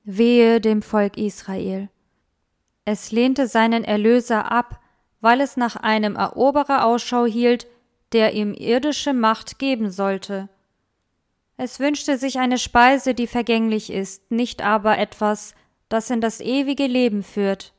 Wehe 0.05 0.61
dem 0.61 0.83
Volk 0.83 1.17
Israel. 1.17 1.89
Es 2.85 3.13
lehnte 3.13 3.47
seinen 3.47 3.85
Erlöser 3.85 4.51
ab, 4.51 4.81
weil 5.21 5.41
es 5.41 5.57
nach 5.57 5.77
einem 5.77 6.17
Eroberer 6.17 6.85
Ausschau 6.85 7.27
hielt, 7.27 7.69
der 8.13 8.35
ihm 8.35 8.55
irdische 8.55 9.13
Macht 9.13 9.59
geben 9.59 9.91
sollte. 9.91 10.49
Es 11.57 11.79
wünschte 11.79 12.19
sich 12.19 12.41
eine 12.41 12.59
Speise, 12.59 13.15
die 13.15 13.29
vergänglich 13.29 13.93
ist, 13.93 14.31
nicht 14.33 14.63
aber 14.63 14.99
etwas, 14.99 15.55
das 15.89 16.11
in 16.11 16.21
das 16.21 16.41
ewige 16.41 16.87
Leben 16.87 17.23
führt. 17.23 17.72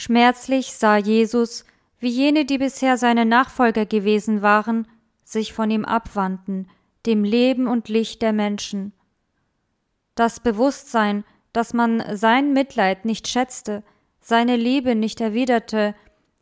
Schmerzlich 0.00 0.72
sah 0.72 0.96
Jesus, 0.96 1.66
wie 1.98 2.08
jene, 2.08 2.46
die 2.46 2.56
bisher 2.56 2.96
seine 2.96 3.26
Nachfolger 3.26 3.84
gewesen 3.84 4.40
waren, 4.40 4.88
sich 5.24 5.52
von 5.52 5.70
ihm 5.70 5.84
abwandten, 5.84 6.70
dem 7.04 7.22
Leben 7.22 7.66
und 7.66 7.90
Licht 7.90 8.22
der 8.22 8.32
Menschen. 8.32 8.94
Das 10.14 10.40
Bewusstsein, 10.40 11.22
dass 11.52 11.74
man 11.74 12.02
sein 12.16 12.54
Mitleid 12.54 13.04
nicht 13.04 13.28
schätzte, 13.28 13.82
seine 14.20 14.56
Liebe 14.56 14.94
nicht 14.94 15.20
erwiderte, 15.20 15.94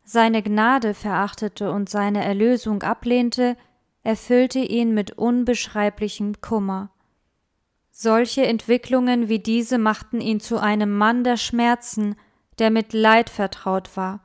seine 0.05 0.41
Gnade 0.41 0.93
verachtete 0.93 1.69
und 1.69 1.89
seine 1.89 2.23
Erlösung 2.23 2.81
ablehnte, 2.81 3.57
erfüllte 4.03 4.59
ihn 4.59 4.93
mit 4.93 5.17
unbeschreiblichem 5.17 6.39
Kummer. 6.39 6.91
Solche 7.91 8.45
Entwicklungen 8.45 9.27
wie 9.27 9.39
diese 9.39 9.77
machten 9.77 10.21
ihn 10.21 10.39
zu 10.39 10.59
einem 10.59 10.97
Mann 10.97 11.25
der 11.25 11.35
Schmerzen, 11.35 12.15
der 12.59 12.69
mit 12.69 12.93
Leid 12.93 13.29
vertraut 13.29 13.95
war. 13.95 14.21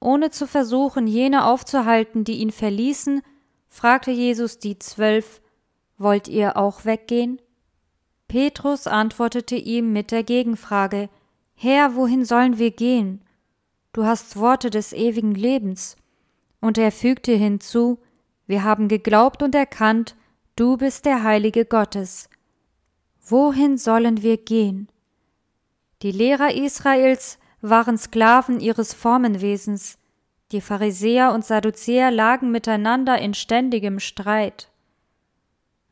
Ohne 0.00 0.30
zu 0.30 0.46
versuchen, 0.46 1.06
jene 1.06 1.46
aufzuhalten, 1.46 2.24
die 2.24 2.38
ihn 2.38 2.50
verließen, 2.50 3.22
fragte 3.68 4.10
Jesus 4.10 4.58
die 4.58 4.78
Zwölf, 4.78 5.40
Wollt 5.98 6.26
ihr 6.26 6.56
auch 6.56 6.84
weggehen? 6.84 7.40
Petrus 8.26 8.86
antwortete 8.86 9.54
ihm 9.54 9.92
mit 9.92 10.10
der 10.10 10.24
Gegenfrage, 10.24 11.08
Herr, 11.54 11.94
wohin 11.94 12.24
sollen 12.24 12.58
wir 12.58 12.72
gehen? 12.72 13.22
du 13.92 14.04
hast 14.04 14.36
Worte 14.36 14.70
des 14.70 14.92
ewigen 14.92 15.34
Lebens. 15.34 15.96
Und 16.60 16.78
er 16.78 16.92
fügte 16.92 17.32
hinzu, 17.32 17.98
wir 18.46 18.64
haben 18.64 18.88
geglaubt 18.88 19.42
und 19.42 19.54
erkannt, 19.54 20.16
du 20.56 20.76
bist 20.76 21.04
der 21.04 21.22
Heilige 21.22 21.64
Gottes. 21.64 22.28
Wohin 23.24 23.78
sollen 23.78 24.22
wir 24.22 24.36
gehen? 24.36 24.88
Die 26.02 26.12
Lehrer 26.12 26.54
Israels 26.54 27.38
waren 27.62 27.96
Sklaven 27.96 28.60
ihres 28.60 28.92
Formenwesens, 28.92 29.98
die 30.50 30.60
Pharisäer 30.60 31.32
und 31.32 31.44
Sadduzäer 31.44 32.10
lagen 32.10 32.50
miteinander 32.50 33.18
in 33.18 33.32
ständigem 33.32 34.00
Streit. 34.00 34.68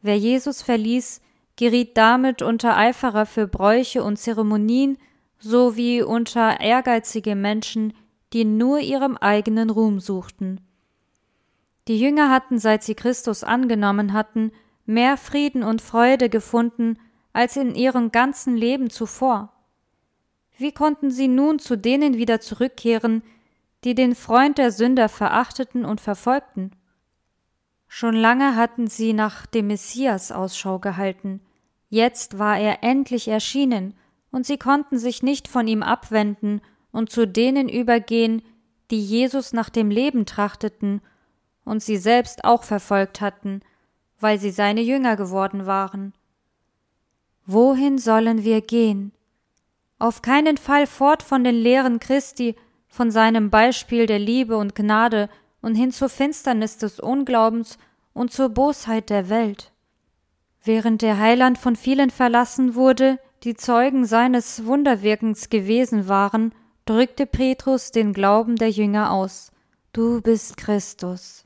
Wer 0.02 0.18
Jesus 0.18 0.60
verließ, 0.60 1.22
geriet 1.56 1.96
damit 1.96 2.42
unter 2.42 2.76
Eiferer 2.76 3.24
für 3.24 3.46
Bräuche 3.46 4.02
und 4.02 4.18
Zeremonien 4.18 4.98
sowie 5.38 6.02
unter 6.02 6.60
ehrgeizige 6.60 7.34
Menschen, 7.34 7.94
die 8.32 8.44
nur 8.44 8.80
ihrem 8.80 9.16
eigenen 9.16 9.70
Ruhm 9.70 10.00
suchten. 10.00 10.60
Die 11.88 11.98
Jünger 11.98 12.30
hatten, 12.30 12.58
seit 12.58 12.82
sie 12.82 12.94
Christus 12.94 13.42
angenommen 13.42 14.12
hatten, 14.12 14.52
mehr 14.86 15.16
Frieden 15.16 15.62
und 15.62 15.80
Freude 15.80 16.28
gefunden 16.28 16.98
als 17.32 17.56
in 17.56 17.74
ihrem 17.74 18.12
ganzen 18.12 18.56
Leben 18.56 18.90
zuvor. 18.90 19.52
Wie 20.60 20.72
konnten 20.72 21.10
sie 21.10 21.26
nun 21.26 21.58
zu 21.58 21.78
denen 21.78 22.18
wieder 22.18 22.38
zurückkehren, 22.38 23.22
die 23.82 23.94
den 23.94 24.14
Freund 24.14 24.58
der 24.58 24.72
Sünder 24.72 25.08
verachteten 25.08 25.86
und 25.86 26.02
verfolgten? 26.02 26.72
Schon 27.88 28.14
lange 28.14 28.56
hatten 28.56 28.86
sie 28.86 29.14
nach 29.14 29.46
dem 29.46 29.68
Messias 29.68 30.30
Ausschau 30.30 30.78
gehalten, 30.78 31.40
jetzt 31.88 32.38
war 32.38 32.58
er 32.58 32.84
endlich 32.84 33.26
erschienen, 33.28 33.94
und 34.32 34.44
sie 34.44 34.58
konnten 34.58 34.98
sich 34.98 35.22
nicht 35.22 35.48
von 35.48 35.66
ihm 35.66 35.82
abwenden 35.82 36.60
und 36.92 37.08
zu 37.08 37.26
denen 37.26 37.70
übergehen, 37.70 38.42
die 38.90 39.02
Jesus 39.02 39.54
nach 39.54 39.70
dem 39.70 39.90
Leben 39.90 40.26
trachteten 40.26 41.00
und 41.64 41.82
sie 41.82 41.96
selbst 41.96 42.44
auch 42.44 42.64
verfolgt 42.64 43.22
hatten, 43.22 43.62
weil 44.18 44.38
sie 44.38 44.50
seine 44.50 44.82
Jünger 44.82 45.16
geworden 45.16 45.64
waren. 45.64 46.12
Wohin 47.46 47.96
sollen 47.96 48.44
wir 48.44 48.60
gehen? 48.60 49.12
Auf 50.00 50.22
keinen 50.22 50.56
Fall 50.56 50.86
fort 50.86 51.22
von 51.22 51.44
den 51.44 51.54
Lehren 51.54 52.00
Christi, 52.00 52.56
von 52.88 53.10
seinem 53.10 53.50
Beispiel 53.50 54.06
der 54.06 54.18
Liebe 54.18 54.56
und 54.56 54.74
Gnade 54.74 55.28
und 55.60 55.74
hin 55.74 55.92
zur 55.92 56.08
Finsternis 56.08 56.78
des 56.78 57.00
Unglaubens 57.00 57.76
und 58.14 58.32
zur 58.32 58.48
Bosheit 58.48 59.10
der 59.10 59.28
Welt. 59.28 59.72
Während 60.64 61.02
der 61.02 61.18
Heiland 61.18 61.58
von 61.58 61.76
vielen 61.76 62.08
verlassen 62.08 62.74
wurde, 62.74 63.18
die 63.44 63.54
Zeugen 63.54 64.06
seines 64.06 64.64
Wunderwirkens 64.64 65.50
gewesen 65.50 66.08
waren, 66.08 66.54
drückte 66.86 67.26
Petrus 67.26 67.92
den 67.92 68.14
Glauben 68.14 68.56
der 68.56 68.70
Jünger 68.70 69.12
aus. 69.12 69.52
Du 69.92 70.22
bist 70.22 70.56
Christus. 70.56 71.44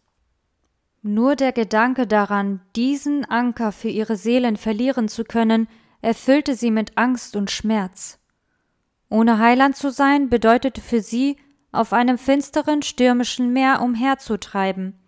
Nur 1.02 1.34
der 1.34 1.50
Gedanke 1.50 2.06
daran, 2.06 2.60
diesen 2.76 3.24
Anker 3.24 3.72
für 3.72 3.88
ihre 3.88 4.16
Seelen 4.16 4.56
verlieren 4.56 5.08
zu 5.08 5.24
können, 5.24 5.66
erfüllte 6.02 6.54
sie 6.54 6.70
mit 6.70 6.96
Angst 6.96 7.34
und 7.34 7.50
Schmerz. 7.50 8.20
Ohne 9.14 9.38
Heiland 9.38 9.76
zu 9.76 9.92
sein, 9.92 10.28
bedeutete 10.28 10.80
für 10.80 11.00
sie, 11.00 11.36
auf 11.70 11.92
einem 11.92 12.18
finsteren, 12.18 12.82
stürmischen 12.82 13.52
Meer 13.52 13.80
umherzutreiben. 13.80 14.98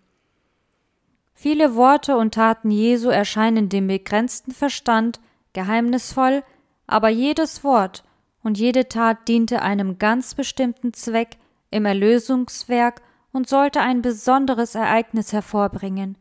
Viele 1.33 1.75
Worte 1.75 2.15
und 2.15 2.33
Taten 2.33 2.71
Jesu 2.71 3.09
erscheinen 3.09 3.67
dem 3.67 3.87
begrenzten 3.87 4.53
Verstand 4.53 5.19
geheimnisvoll, 5.51 6.43
aber 6.87 7.09
jedes 7.09 7.65
Wort 7.65 8.05
und 8.43 8.57
jede 8.57 8.87
Tat 8.87 9.27
diente 9.27 9.61
einem 9.61 9.97
ganz 9.97 10.35
bestimmten 10.35 10.93
Zweck 10.93 11.35
im 11.69 11.83
Erlösungswerk 11.83 13.01
und 13.33 13.49
sollte 13.49 13.81
ein 13.81 14.01
besonderes 14.01 14.73
Ereignis 14.75 15.33
hervorbringen. 15.33 16.17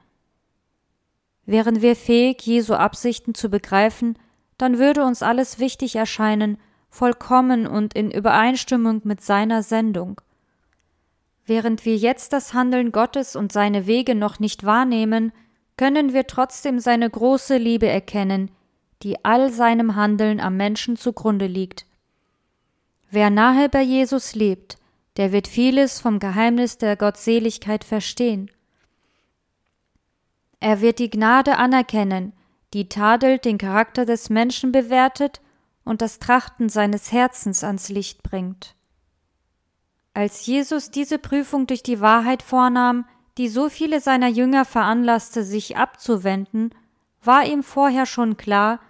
Wären 1.45 1.83
wir 1.83 1.95
fähig, 1.95 2.45
Jesu 2.45 2.75
Absichten 2.75 3.37
zu 3.37 3.49
begreifen, 3.49 4.19
dann 4.59 4.79
würde 4.79 5.05
uns 5.05 5.23
alles 5.23 5.61
wichtig 5.61 5.95
erscheinen, 5.95 6.59
vollkommen 6.89 7.67
und 7.67 7.95
in 7.95 8.11
Übereinstimmung 8.11 9.03
mit 9.05 9.21
seiner 9.21 9.63
Sendung. 9.63 10.21
Während 11.45 11.85
wir 11.85 11.97
jetzt 11.97 12.33
das 12.33 12.55
Handeln 12.55 12.91
Gottes 12.91 13.37
und 13.37 13.53
seine 13.53 13.87
Wege 13.87 14.15
noch 14.15 14.41
nicht 14.41 14.65
wahrnehmen, 14.65 15.33
können 15.77 16.13
wir 16.13 16.27
trotzdem 16.27 16.81
seine 16.81 17.09
große 17.09 17.57
Liebe 17.57 17.87
erkennen, 17.87 18.51
die 19.03 19.25
all 19.25 19.53
seinem 19.53 19.95
Handeln 19.95 20.41
am 20.41 20.57
Menschen 20.57 20.97
zugrunde 20.97 21.47
liegt. 21.47 21.87
Wer 23.11 23.31
nahe 23.31 23.69
bei 23.69 23.83
Jesus 23.83 24.35
lebt, 24.35 24.79
der 25.17 25.33
wird 25.33 25.49
vieles 25.49 26.01
vom 26.01 26.19
Geheimnis 26.19 26.79
der 26.79 26.97
Gottseligkeit 26.97 27.85
verstehen. 27.85 28.51
Er 30.61 30.81
wird 30.81 30.99
die 30.99 31.11
Gnade 31.11 31.59
anerkennen, 31.59 32.33
die 32.75 32.89
tadelt 32.89 33.45
den 33.45 33.59
Charakter 33.59 34.05
des 34.05 34.31
Menschen 34.31 34.73
bewertet 34.73 35.41
und 35.87 36.03
das 36.03 36.19
Trachten 36.19 36.69
seines 36.69 37.13
Herzens 37.13 37.65
ans 37.65 37.89
Licht 37.89 38.23
bringt. 38.23 38.75
Als 40.13 40.45
Jesus 40.45 40.91
diese 40.91 41.19
Prüfung 41.19 41.67
durch 41.67 41.83
die 41.83 42.01
Wahrheit 42.01 42.43
vornahm, 42.43 43.07
die 43.39 43.49
so 43.49 43.69
viele 43.69 44.01
seiner 44.01 44.29
Jünger 44.29 44.65
veranlasste, 44.65 45.43
sich 45.45 45.77
abzuwenden, 45.77 46.75
war 47.23 47.47
ihm 47.47 47.63
vorher 47.63 48.05
schon 48.07 48.37
klar, 48.37 48.81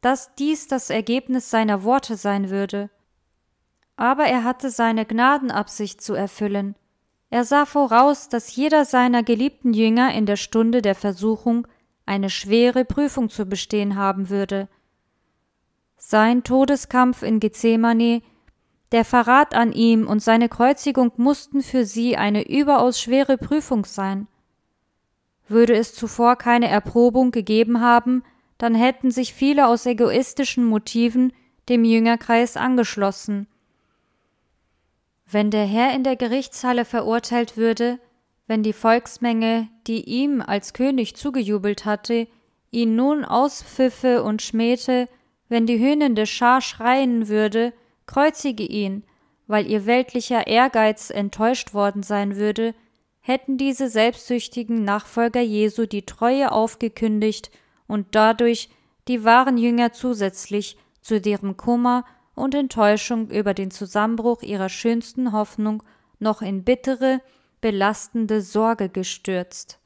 dass 0.00 0.34
dies 0.34 0.66
das 0.66 0.90
Ergebnis 0.90 1.50
seiner 1.50 1.84
Worte 1.84 2.16
sein 2.16 2.50
würde. 2.50 2.90
Aber 3.96 4.24
er 4.24 4.44
hatte 4.44 4.70
seine 4.70 5.06
Gnadenabsicht 5.06 6.00
zu 6.00 6.14
erfüllen. 6.14 6.74
Er 7.30 7.44
sah 7.44 7.64
voraus, 7.64 8.28
dass 8.28 8.54
jeder 8.54 8.84
seiner 8.84 9.22
geliebten 9.22 9.72
Jünger 9.72 10.12
in 10.12 10.26
der 10.26 10.36
Stunde 10.36 10.82
der 10.82 10.94
Versuchung 10.94 11.66
eine 12.04 12.28
schwere 12.28 12.84
Prüfung 12.84 13.30
zu 13.30 13.46
bestehen 13.46 13.96
haben 13.96 14.28
würde. 14.28 14.68
Sein 16.04 16.42
Todeskampf 16.42 17.22
in 17.22 17.38
Gethsemane 17.38 18.22
der 18.90 19.04
Verrat 19.04 19.54
an 19.54 19.72
ihm 19.72 20.06
und 20.08 20.20
seine 20.20 20.48
Kreuzigung 20.48 21.12
mussten 21.16 21.62
für 21.62 21.86
sie 21.86 22.16
eine 22.16 22.46
überaus 22.46 23.00
schwere 23.00 23.38
Prüfung 23.38 23.86
sein. 23.86 24.26
Würde 25.46 25.74
es 25.74 25.94
zuvor 25.94 26.36
keine 26.36 26.68
Erprobung 26.68 27.30
gegeben 27.30 27.80
haben, 27.80 28.24
dann 28.58 28.74
hätten 28.74 29.12
sich 29.12 29.32
viele 29.32 29.68
aus 29.68 29.86
egoistischen 29.86 30.66
Motiven 30.66 31.32
dem 31.68 31.84
Jüngerkreis 31.84 32.56
angeschlossen. 32.56 33.46
Wenn 35.30 35.50
der 35.50 35.64
Herr 35.64 35.94
in 35.94 36.02
der 36.02 36.16
Gerichtshalle 36.16 36.84
verurteilt 36.84 37.56
würde, 37.56 38.00
wenn 38.48 38.64
die 38.64 38.74
Volksmenge, 38.74 39.68
die 39.86 40.02
ihm 40.04 40.42
als 40.42 40.74
König 40.74 41.14
zugejubelt 41.14 41.86
hatte, 41.86 42.26
ihn 42.70 42.96
nun 42.96 43.24
auspfiffe 43.24 44.24
und 44.24 44.42
schmähte, 44.42 45.08
wenn 45.52 45.66
die 45.66 45.78
höhnende 45.78 46.24
Schar 46.24 46.62
schreien 46.62 47.28
würde, 47.28 47.74
kreuzige 48.06 48.64
ihn, 48.64 49.04
weil 49.46 49.70
ihr 49.70 49.84
weltlicher 49.84 50.46
Ehrgeiz 50.46 51.10
enttäuscht 51.10 51.74
worden 51.74 52.02
sein 52.02 52.36
würde, 52.36 52.74
hätten 53.20 53.58
diese 53.58 53.90
selbstsüchtigen 53.90 54.82
Nachfolger 54.82 55.42
Jesu 55.42 55.84
die 55.84 56.06
Treue 56.06 56.52
aufgekündigt 56.52 57.50
und 57.86 58.06
dadurch 58.12 58.70
die 59.08 59.24
wahren 59.24 59.58
Jünger 59.58 59.92
zusätzlich 59.92 60.78
zu 61.02 61.20
deren 61.20 61.58
Kummer 61.58 62.06
und 62.34 62.54
Enttäuschung 62.54 63.28
über 63.28 63.52
den 63.52 63.70
Zusammenbruch 63.70 64.40
ihrer 64.40 64.70
schönsten 64.70 65.32
Hoffnung 65.32 65.82
noch 66.18 66.40
in 66.40 66.64
bittere, 66.64 67.20
belastende 67.60 68.40
Sorge 68.40 68.88
gestürzt. 68.88 69.80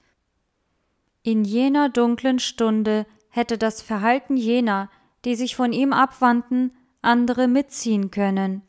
In 1.25 1.45
jener 1.45 1.89
dunklen 1.89 2.39
Stunde 2.39 3.05
hätte 3.31 3.59
das 3.59 3.83
Verhalten 3.83 4.37
jener, 4.37 4.91
die 5.27 5.35
sich 5.35 5.57
von 5.57 5.73
ihm 5.73 5.93
abwandten, 5.93 6.71
andere 7.03 7.49
mitziehen 7.49 8.13
können. 8.13 8.63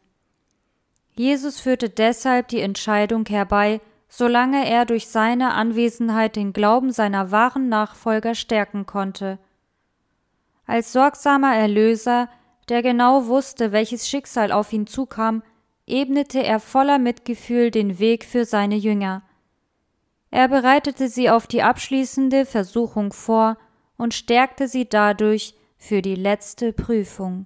Jesus 1.14 1.60
führte 1.60 1.90
deshalb 1.90 2.48
die 2.48 2.62
Entscheidung 2.62 3.26
herbei, 3.28 3.80
solange 4.10 4.68
er 4.68 4.86
durch 4.86 5.08
seine 5.08 5.54
Anwesenheit 5.54 6.36
den 6.36 6.54
Glauben 6.54 6.92
seiner 6.92 7.30
wahren 7.32 7.70
Nachfolger 7.70 8.34
stärken 8.34 8.88
konnte. 8.88 9.38
Als 10.66 10.92
sorgsamer 10.94 11.56
Erlöser, 11.56 12.28
der 12.70 12.82
genau 12.82 13.28
wusste, 13.28 13.72
welches 13.72 14.10
Schicksal 14.10 14.52
auf 14.52 14.74
ihn 14.74 14.88
zukam, 14.88 15.44
ebnete 15.86 16.44
er 16.44 16.60
voller 16.60 16.98
Mitgefühl 16.98 17.70
den 17.70 18.00
Weg 18.00 18.26
für 18.26 18.46
seine 18.46 18.78
Jünger. 18.78 19.22
Er 20.32 20.48
bereitete 20.48 21.08
sie 21.08 21.30
auf 21.30 21.46
die 21.46 21.62
abschließende 21.62 22.48
Versuchung 22.48 23.14
vor 23.14 23.58
und 23.96 24.16
stärkte 24.16 24.68
sie 24.68 24.90
dadurch 24.90 25.54
für 25.78 26.02
die 26.02 26.16
letzte 26.16 26.74
Prüfung. 26.74 27.46